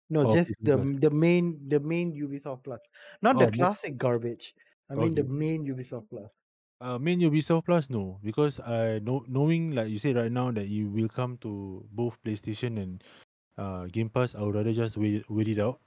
[0.09, 0.89] No, Or just the Plus?
[1.03, 2.79] the main the main Ubisoft Plus.
[3.21, 4.55] Not the Oh, just classic garbage.
[4.89, 6.42] I mean the main Ubisoft Plus.
[6.83, 10.67] Uh, main Ubisoft Plus, no, because I know knowing like you said right now that
[10.67, 12.99] you will come to both PlayStation and
[13.57, 15.79] uh Game Pass, I would rather just wait wait it out.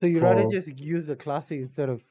[0.00, 2.02] So you rather just use the classic instead of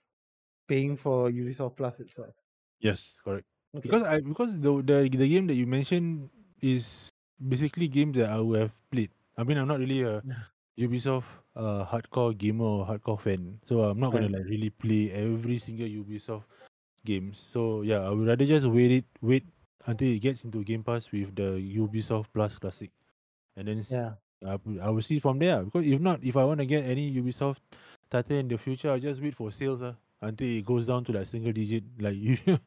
[0.68, 2.34] paying for Ubisoft Plus itself.
[2.80, 3.46] yes, correct.
[3.76, 3.84] Okay.
[3.84, 6.30] Because I because the the the game that you mentioned
[6.62, 9.12] is basically games that I would have played.
[9.38, 10.24] I mean, I'm not really a
[10.80, 15.60] Ubisoft uh hardcore gamer or hardcore fan, so I'm not gonna like really play every
[15.60, 16.46] single Ubisoft
[17.06, 17.46] games.
[17.52, 19.46] So yeah, I would rather just wait it wait
[19.86, 22.92] until it gets into Game Pass with the Ubisoft Plus Classic,
[23.56, 24.14] and then Yeah.
[24.46, 25.60] I will- I will see from there.
[25.60, 25.64] ah.
[25.64, 27.60] Because if not, if I want to get any Ubisoft
[28.10, 31.12] title in the future, I'll just wait for sales uh, until it goes down to
[31.12, 31.84] like single digit.
[32.00, 32.60] Like you, it's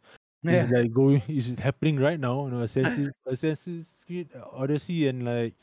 [0.45, 0.69] Yeah.
[0.73, 2.45] like going, it's happening right now.
[2.47, 5.55] You know, Assassin's Assassin's Creed uh, Odyssey and like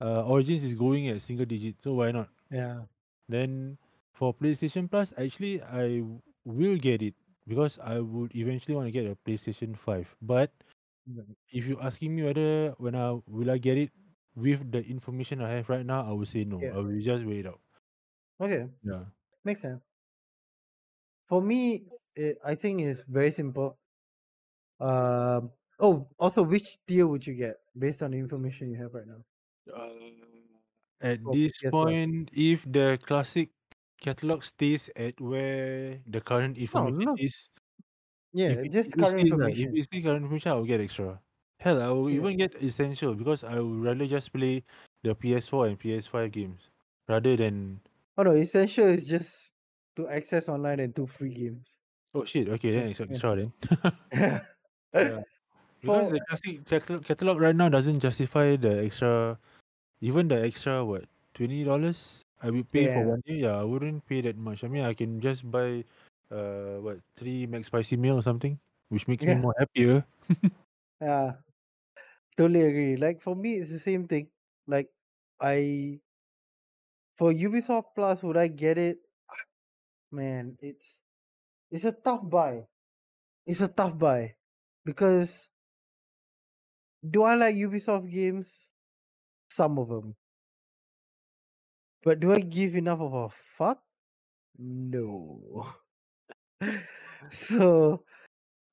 [0.00, 1.76] uh, Origins is going at single digit.
[1.82, 2.28] So why not?
[2.50, 2.84] Yeah.
[3.28, 3.76] Then
[4.14, 6.00] for PlayStation Plus, actually I
[6.44, 7.14] will get it
[7.48, 10.16] because I would eventually want to get a PlayStation Five.
[10.22, 10.52] But
[11.06, 11.36] Right.
[11.50, 13.92] if you're asking me whether when I will I get it
[14.36, 16.60] with the information I have right now, I would say no.
[16.60, 16.72] Yeah.
[16.72, 17.60] I will just wait it out.
[18.40, 18.68] Okay.
[18.82, 19.04] Yeah.
[19.44, 19.82] Makes sense.
[21.26, 21.86] For me,
[22.16, 23.78] it, I think it's very simple.
[24.80, 25.52] Um.
[25.80, 29.24] Oh, also, which tier would you get based on the information you have right now?
[29.72, 29.88] Uh,
[31.00, 33.50] at For this point, if the classic
[34.00, 37.48] catalog stays at where the current No, information is,
[38.32, 39.72] Yeah, if it, just if it current stays, if information.
[39.74, 41.20] it stays current information, I will get extra.
[41.60, 42.16] Hell, I will Yeah.
[42.18, 44.64] even get essential because I would rather just play
[45.02, 46.70] the PS4 and PS5 games
[47.08, 47.80] rather than
[48.18, 49.52] Oh no, essential is just
[49.96, 51.82] to access online and two free games.
[52.14, 52.48] oh shit.
[52.48, 53.18] Okay, then it's yeah.
[53.18, 53.52] extra then.
[54.12, 54.40] Yeah.
[55.02, 55.22] yeah,
[55.82, 59.38] because For the classic catalog, catalog right now doesn't justify the extra,
[60.00, 63.48] even the extra what twenty dollars I will pay for yeah, one year.
[63.50, 64.64] Yeah, I wouldn't pay that much.
[64.64, 65.84] I mean, I can just buy
[66.30, 68.60] uh what three McSpicy meal or something,
[68.90, 70.04] which makes me yeah, more happier.
[71.00, 71.38] yeah.
[72.36, 72.96] Totally agree.
[72.96, 74.30] Like for me, it's the same thing.
[74.66, 74.90] Like
[75.40, 76.00] I
[77.16, 79.00] for Ubisoft Plus, would I get it?
[79.28, 79.44] Ah,
[80.10, 81.02] Man, it's
[81.70, 82.68] it's a tough buy.
[83.46, 84.36] It's a tough buy
[84.84, 85.50] because
[87.08, 88.72] do I like Ubisoft games?
[89.50, 90.16] Some of them,
[92.08, 93.84] but do I give enough of a fuck?
[94.56, 95.66] No.
[97.30, 98.02] so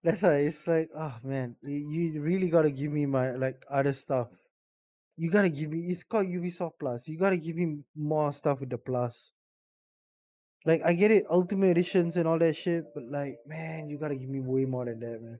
[0.01, 4.29] that's why it's like, oh man, you, really gotta give me my like other stuff.
[5.17, 5.79] You gotta give me.
[5.91, 7.09] It's called Ubisoft Plus.
[7.09, 9.31] You gotta give me more stuff with the plus.
[10.65, 14.15] Like I get it, Ultimate Editions and all that shit, but like, man, you gotta
[14.15, 15.39] give me way more than that, man.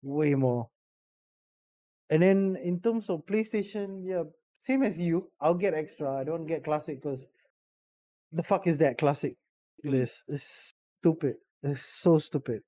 [0.00, 0.70] Way more.
[2.08, 4.24] And then in terms of PlayStation, yeah,
[4.62, 5.30] same as you.
[5.40, 6.12] I'll get extra.
[6.12, 7.26] I don't get classic because
[8.32, 9.36] the fuck is that classic
[9.84, 9.90] Mm.
[9.92, 10.24] list?
[10.28, 11.36] It's stupid.
[11.62, 12.62] It's so stupid.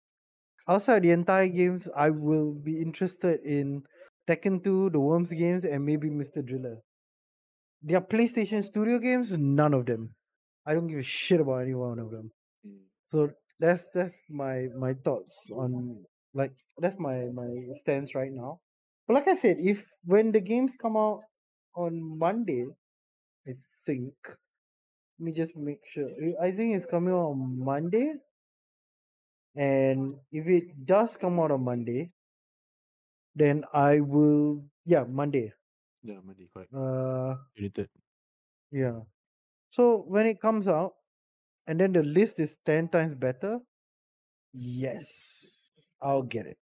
[0.69, 3.83] Outside the entire games, I will be interested in
[4.29, 6.43] Tekken 2, the Worms games, and maybe Mr.
[6.43, 6.83] Driller.
[7.83, 10.15] Their PlayStation Studio games, none of them.
[10.67, 12.31] I don't give a shit about any one of them.
[12.67, 12.79] Mm.
[13.07, 18.61] So that's that's my my thoughts on like that's my my stance right now.
[19.07, 21.23] But like I said, if when the games come out
[21.75, 22.67] on Monday,
[23.49, 23.55] I
[23.87, 24.15] think
[25.19, 26.11] let me just make sure.
[26.43, 28.15] I- think it's coming out on Monday.
[29.55, 32.13] And if it does come out on Monday,
[33.35, 35.53] then I will yeah, Monday.
[36.03, 36.73] Yeah, Monday, correct.
[36.73, 37.37] Uh
[38.71, 39.01] yeah.
[39.71, 40.95] So when it comes out
[41.69, 43.61] and then the list is 10 times better,
[44.53, 46.59] yes, I'll get it.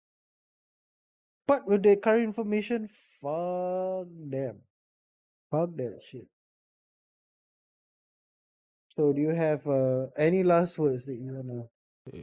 [1.49, 4.68] But with the current information, fuck them.
[5.53, 6.29] Shit.
[8.97, 11.69] So do you have uh, any last words that you wanna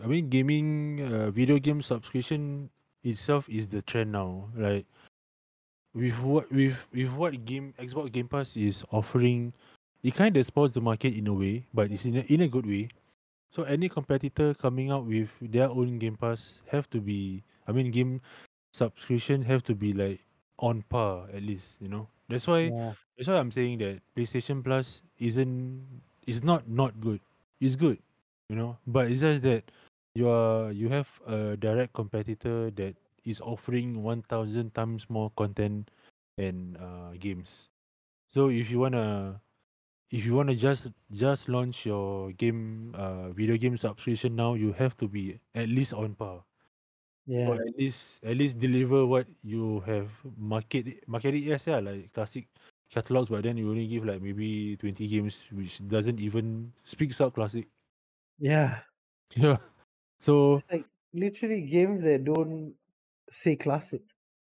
[0.03, 2.69] I mean, gaming, uh, video game subscription
[3.03, 4.49] itself is the trend now.
[4.55, 4.85] Like
[5.93, 9.53] with what with with what game Xbox Game Pass is offering,
[10.03, 12.47] it kind of spoils the market in a way, but it's in a, in a
[12.47, 12.89] good way.
[13.51, 17.91] So any competitor coming out with their own Game Pass have to be, I mean,
[17.91, 18.21] game
[18.73, 20.19] subscription have to be like
[20.59, 21.75] on par at least.
[21.79, 22.93] You know, that's why Yeah.
[23.17, 27.21] that's why I'm saying that PlayStation Plus isn't is not not good.
[27.61, 27.99] It's good,
[28.49, 29.71] you know, but it's just that
[30.15, 32.95] you are you have a direct competitor that
[33.25, 35.89] is offering one thousand times more content
[36.37, 37.69] and uh, games.
[38.29, 39.41] So if you wanna
[40.11, 44.97] if you wanna just just launch your game uh video game subscription now, you have
[44.97, 46.43] to be at least on par
[47.43, 47.59] or Yeah.
[47.61, 52.13] at least at least deliver what you have market it- market it as yeah, like
[52.13, 52.47] classic
[52.89, 57.33] catalogs, but then you only give like maybe twenty games, which doesn't even speaks out
[57.35, 57.67] classic.
[58.39, 58.83] Yeah.
[59.35, 59.57] Yeah.
[60.19, 62.75] So It's like literally games that don't
[63.29, 64.03] say classic.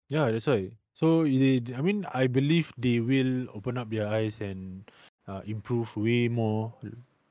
[0.09, 0.70] yeah, that's why.
[0.95, 4.91] So they, I mean, I believe they will open up their eyes and
[5.26, 6.74] uh, improve way more.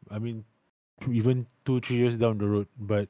[0.10, 0.46] I mean,
[1.10, 3.10] even two three years down the road, but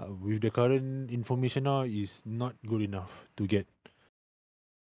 [0.00, 3.66] uh, with the current information now, is not good enough to get.
[3.84, 3.96] Yeah.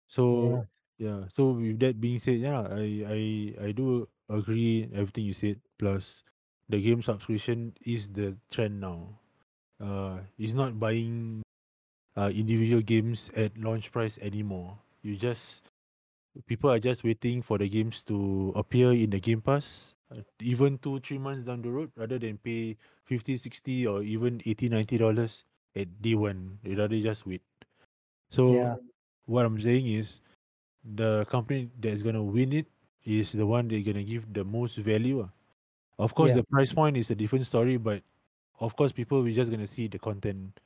[0.08, 0.66] So
[0.98, 1.28] yeah.
[1.32, 3.20] So with that being said, yeah, I I
[3.68, 5.60] I do agree everything you said.
[5.78, 6.24] Plus,
[6.68, 9.20] the game subscription is the trend now.
[9.80, 11.42] Uh, it's not buying
[12.16, 14.78] uh individual games at launch price anymore.
[15.02, 15.62] You just
[16.46, 19.94] people are just waiting for the games to appear in the Game Pass.
[20.10, 24.40] Uh, even two three months down the road, rather than pay 50 60 or even
[24.46, 27.42] 80 90 dollars at day one, they rather just wait.
[28.30, 28.76] So Yeah.
[29.26, 30.20] what I'm saying is
[30.84, 32.66] the company that's gonna win it
[33.04, 35.22] is the one they're gonna give the most value.
[35.22, 35.30] ah.
[35.98, 36.34] Of course, Yeah.
[36.34, 38.02] the price point is a different story, but
[38.60, 40.60] of course, people we just gonna see the content.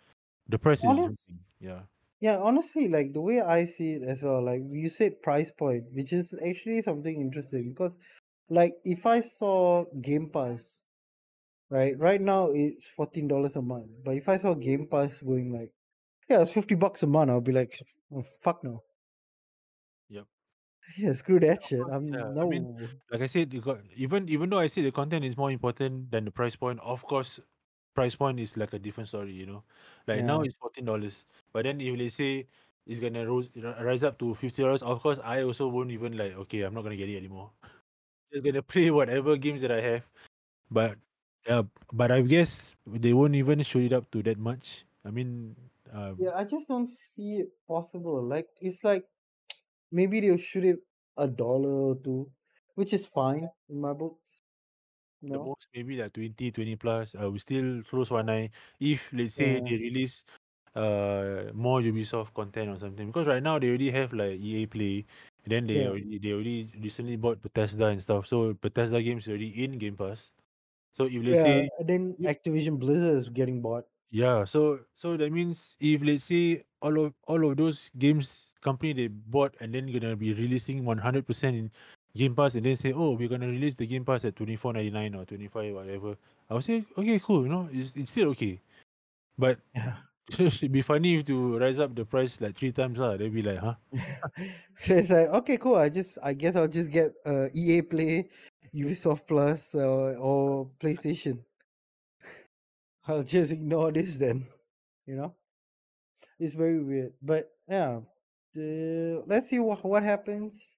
[0.48, 1.38] The price is a different Honest thing.
[1.60, 1.82] Yeah,
[2.20, 5.84] yeah, honestly, like the way I see it as well, like you said price point,
[5.92, 7.96] which is actually something interesting because
[8.50, 10.84] like if I saw Game Pass,
[11.70, 13.90] right, right now it's fourteen dollars a month.
[14.04, 15.72] But if I saw Game Pass going like,
[16.28, 17.74] yeah, it's fifty bucks a month, I'll be like,
[18.14, 18.82] oh, fuck no.
[20.10, 20.26] yep.
[20.98, 21.80] Yeah, screw that shit.
[21.90, 22.28] I'm yeah.
[22.38, 25.24] I mean, no like I said, you got even even though I say the content
[25.24, 26.80] is more important than the price point.
[26.82, 27.40] Of course,
[27.94, 29.32] price point is like a different story.
[29.32, 29.64] You know,
[30.06, 32.48] like now it's fourteen dollars, but then if they say
[32.86, 36.32] it's gonna rose, rise up to fifty dollars, of course I also won't even like.
[36.46, 37.52] Okay, I'm not gonna get it anymore.
[38.32, 40.10] Just gonna play whatever games that I have.
[40.70, 40.98] But
[41.46, 41.62] yeah,
[41.92, 44.86] but I guess they won't even show it up to that much.
[45.04, 45.56] I mean,
[45.92, 48.22] um, Yeah, I just don't see it possible.
[48.22, 49.08] Like it's like
[49.92, 50.80] maybe they'll shoot it
[51.16, 52.32] a dollar or two,
[52.74, 54.42] which is fine in my books.
[55.28, 55.44] The No?
[55.44, 57.14] most maybe like 20, 20 plus.
[57.18, 58.50] I will still close one eye
[58.80, 59.60] if let's say Yeah.
[59.60, 60.24] they release
[60.76, 63.06] uh more Ubisoft content or something.
[63.08, 65.06] Because right now they already have like EA Play.
[65.46, 65.88] Then they Yeah.
[65.88, 68.26] already they already recently bought Bethesda and stuff.
[68.26, 70.30] So Bethesda games already in Game Pass.
[70.92, 71.42] So if let's Yeah.
[71.42, 73.84] say And then if Activision Blizzard is getting bought.
[74.10, 78.92] Yeah, so so that means if let's say all of all of those games company
[78.92, 81.70] they bought and then gonna be releasing one hundred percent in
[82.16, 84.72] Game Pass and then say, oh, we're gonna release the Game Pass at twenty four
[84.72, 86.16] ninety nine or twenty five whatever.
[86.48, 88.60] I would say, okay, cool, you know, it's it's still okay.
[89.38, 89.96] But Yeah.
[90.38, 93.16] it'd be funny if to rise up the price like three times lah.
[93.16, 93.74] They'd be like, huh?
[94.76, 95.74] so it's like okay, cool.
[95.74, 98.28] I just I guess I'll just get uh, EA Play,
[98.74, 101.42] Ubisoft Plus, uh, or PlayStation.
[103.08, 104.46] I'll just ignore this then.
[105.06, 105.34] You know,
[106.38, 107.12] it's very weird.
[107.22, 108.00] But yeah,
[108.54, 110.76] the, let's see what what happens.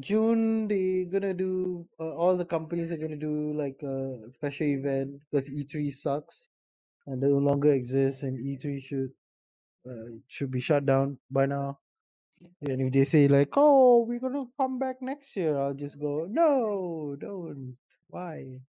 [0.00, 5.20] June they gonna do uh, all the companies are gonna do like a special event
[5.30, 6.48] because E3 sucks
[7.06, 9.10] and they no longer exists and E3 should
[9.88, 11.78] uh, should be shut down by now.
[12.62, 16.26] And if they say like, "Oh, we're gonna come back next year," I'll just go,
[16.30, 17.76] "No, don't.
[18.08, 18.60] Why?"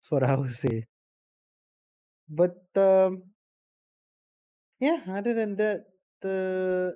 [0.00, 0.86] That's what I would say.
[2.28, 3.24] But um,
[4.80, 5.00] yeah.
[5.08, 5.86] Other than that,
[6.22, 6.94] the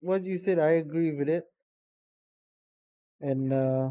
[0.00, 1.44] what you said, I agree with it.
[3.22, 3.90] And uh,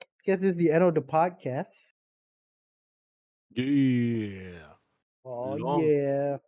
[0.00, 1.92] I guess this is the end of the podcast.
[3.54, 4.72] Yeah.
[5.24, 6.38] Oh Long yeah,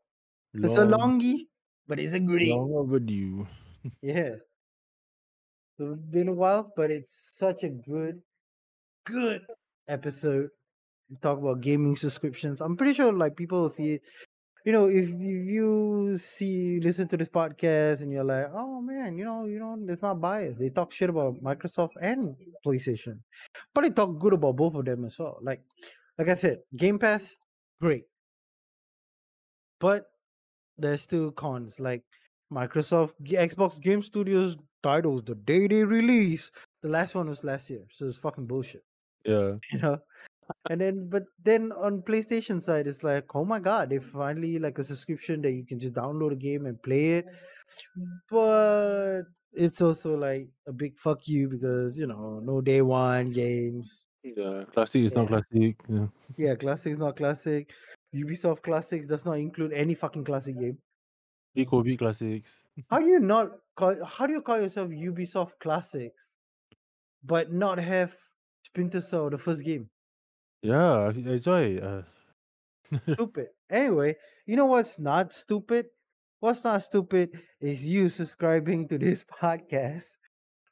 [0.54, 1.46] it's a long longie,
[1.86, 2.50] but it's a goodie.
[2.50, 3.46] long overdue.
[4.02, 4.36] Yeah,
[5.78, 8.22] it's been a while, but it's such a good
[9.04, 9.42] good
[9.88, 10.48] episode.
[11.10, 12.60] We talk about gaming subscriptions.
[12.60, 14.00] I'm pretty sure like people will see
[14.64, 19.16] you know, if, if you see listen to this podcast and you're like, oh man,
[19.18, 20.58] you know, you know, it's not biased.
[20.58, 22.34] They talk shit about Microsoft and
[22.66, 23.18] PlayStation,
[23.74, 25.38] but they talk good about both of them as well.
[25.42, 25.62] Like,
[26.18, 27.34] like I said, Game Pass,
[27.80, 28.04] great,
[29.80, 30.06] but
[30.78, 31.78] there's still cons.
[31.78, 32.02] Like
[32.50, 36.50] Microsoft, Xbox Game Studios titles the day they release.
[36.82, 38.84] The last one was last year, so it's fucking bullshit.
[39.24, 39.56] Yeah.
[39.72, 39.98] You know,
[40.70, 44.78] and then but then on PlayStation side, it's like, oh my god, they finally like
[44.78, 47.26] a subscription that you can just download a game and play it.
[48.30, 49.22] But
[49.52, 54.08] it's also like a big fuck you because you know no day one games.
[54.22, 54.64] Yeah.
[54.72, 55.76] Classic is not classic.
[55.88, 56.06] Yeah.
[56.36, 57.72] Yeah, classic is not classic.
[58.14, 60.78] Ubisoft classics does not include any fucking classic game.
[61.54, 62.50] Pre-COVID classics.
[62.90, 63.96] How do you not call?
[64.04, 66.36] How do you call yourself Ubisoft classics,
[67.22, 68.14] but not have
[68.62, 69.88] Splinter Cell the first game?
[70.64, 71.76] Yeah, I enjoy.
[71.76, 72.02] Uh,
[73.12, 73.48] stupid.
[73.68, 75.86] Anyway, you know what's not stupid?
[76.40, 80.16] What's not stupid is you subscribing to this podcast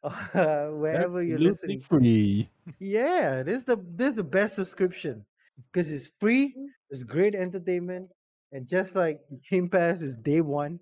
[0.03, 1.81] uh, wherever you're listening.
[1.81, 2.49] free.
[2.79, 5.27] Yeah, this is the this is the best subscription
[5.71, 6.55] because it's free,
[6.89, 8.09] it's great entertainment,
[8.51, 9.21] and just like
[9.51, 10.81] Game Pass is day one.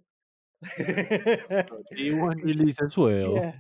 [0.79, 3.35] Day one release as well.
[3.35, 3.53] yeah,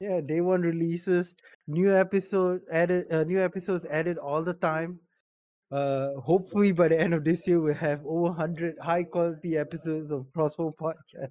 [0.00, 1.34] yeah, day one releases,
[1.66, 4.98] new episodes added, uh, new episodes added all the time.
[5.70, 10.10] Uh, hopefully by the end of this year we'll have over 100 high quality episodes
[10.10, 11.30] of Crossbow Podcast.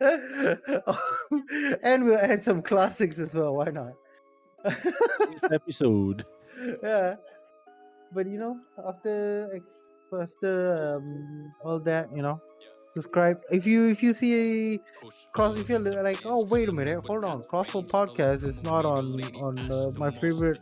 [1.82, 3.54] and we'll add some classics as well.
[3.56, 3.92] Why not?
[5.52, 6.24] Episode.
[6.82, 7.16] yeah.
[8.12, 12.40] But you know, after ex- after um, all that, you know,
[12.94, 13.40] subscribe.
[13.50, 14.78] If you if you see a
[15.32, 19.20] cross, if you're like, oh wait a minute, hold on, Crossbow Podcast is not on
[19.36, 20.60] on uh, my favorite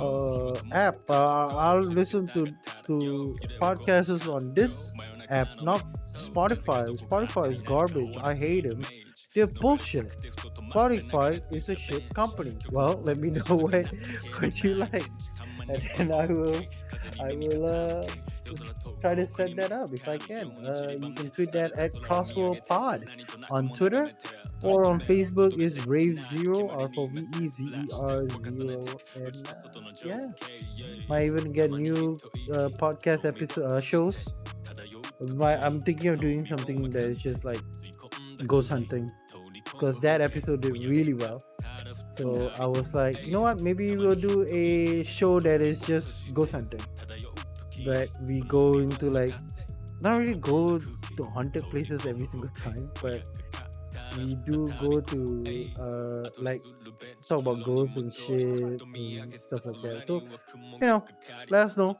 [0.00, 0.96] uh, app.
[1.08, 2.46] Uh, I'll listen to
[2.86, 4.92] to podcasts on this
[5.28, 5.82] app, not
[6.14, 6.88] Spotify.
[6.98, 8.16] Spotify is garbage.
[8.22, 8.82] I hate them.
[9.34, 10.08] They're bullshit.
[10.70, 12.56] Spotify is a shit company.
[12.70, 13.86] Well, let me know what
[14.38, 15.10] what you like,
[15.68, 16.60] and then I will
[17.20, 18.06] I will uh,
[19.02, 20.46] try to set that up if I can.
[20.64, 23.04] Uh, you can tweet that at Crossroad Pod
[23.50, 24.12] on Twitter
[24.62, 28.86] or on Facebook is Rave Zero or for V E Z E R Zero.
[29.16, 30.26] And uh, yeah,
[31.08, 32.18] might even get new
[32.54, 34.32] uh, podcast episode uh, shows.
[35.34, 37.60] My, I'm thinking of doing something that is just like
[38.46, 39.10] ghost hunting
[39.64, 41.42] because that episode did really well.
[42.12, 43.60] So I was like, you know what?
[43.60, 46.80] Maybe we'll do a show that is just ghost hunting,
[47.84, 49.34] but we go into like
[50.00, 53.22] not really go to haunted places every single time, but
[54.16, 56.62] we do go to uh like
[57.28, 60.06] talk about ghosts and shit and stuff like that.
[60.06, 60.22] So
[60.80, 61.04] you know,
[61.50, 61.96] let us know.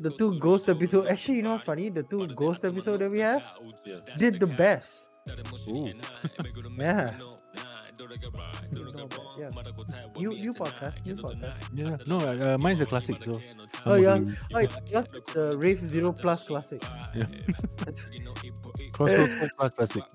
[0.00, 1.06] The two ghost episode.
[1.08, 1.88] Actually, you know what's funny?
[1.90, 3.42] The two ghost episode that we have
[3.84, 3.96] Yeah.
[4.16, 5.10] did the best.
[5.68, 5.90] Ooh.
[6.78, 7.12] Yeah.
[9.38, 9.48] Yeah.
[10.18, 11.04] You you podcast.
[11.04, 11.54] You podcast.
[11.74, 11.96] Yeah.
[12.06, 13.40] No, uh, uh, mine's a classic, so.
[13.86, 14.20] Oh yeah.
[14.54, 14.68] Oh yeah.
[14.86, 16.82] Yours is the Rave Zero Plus Classic.
[17.14, 17.26] Yeah.
[18.92, 20.04] Crossroad Plus classic.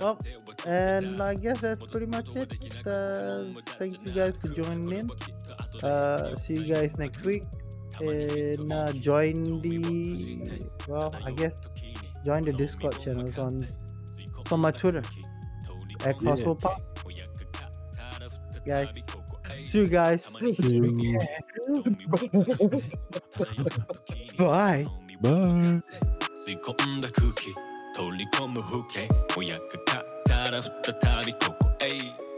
[0.00, 0.18] Well,
[0.66, 2.50] and I guess that's pretty much it.
[2.86, 3.44] Uh,
[3.76, 5.10] thank you guys for joining in.
[5.82, 7.44] Uh, see you guys next week.
[8.00, 11.68] And uh, join the well, I guess
[12.24, 13.66] join the Discord channels on
[14.50, 15.02] on my Twitter
[16.04, 16.80] at Crossroad Pop.
[18.66, 18.88] Guys,
[19.58, 20.32] see you guys.
[24.38, 24.86] Bye.
[25.20, 25.82] Bye.
[26.46, 27.54] 吸い込んだ空気
[27.94, 29.68] 取り込む風景親が語
[30.50, 32.29] ら再びここへ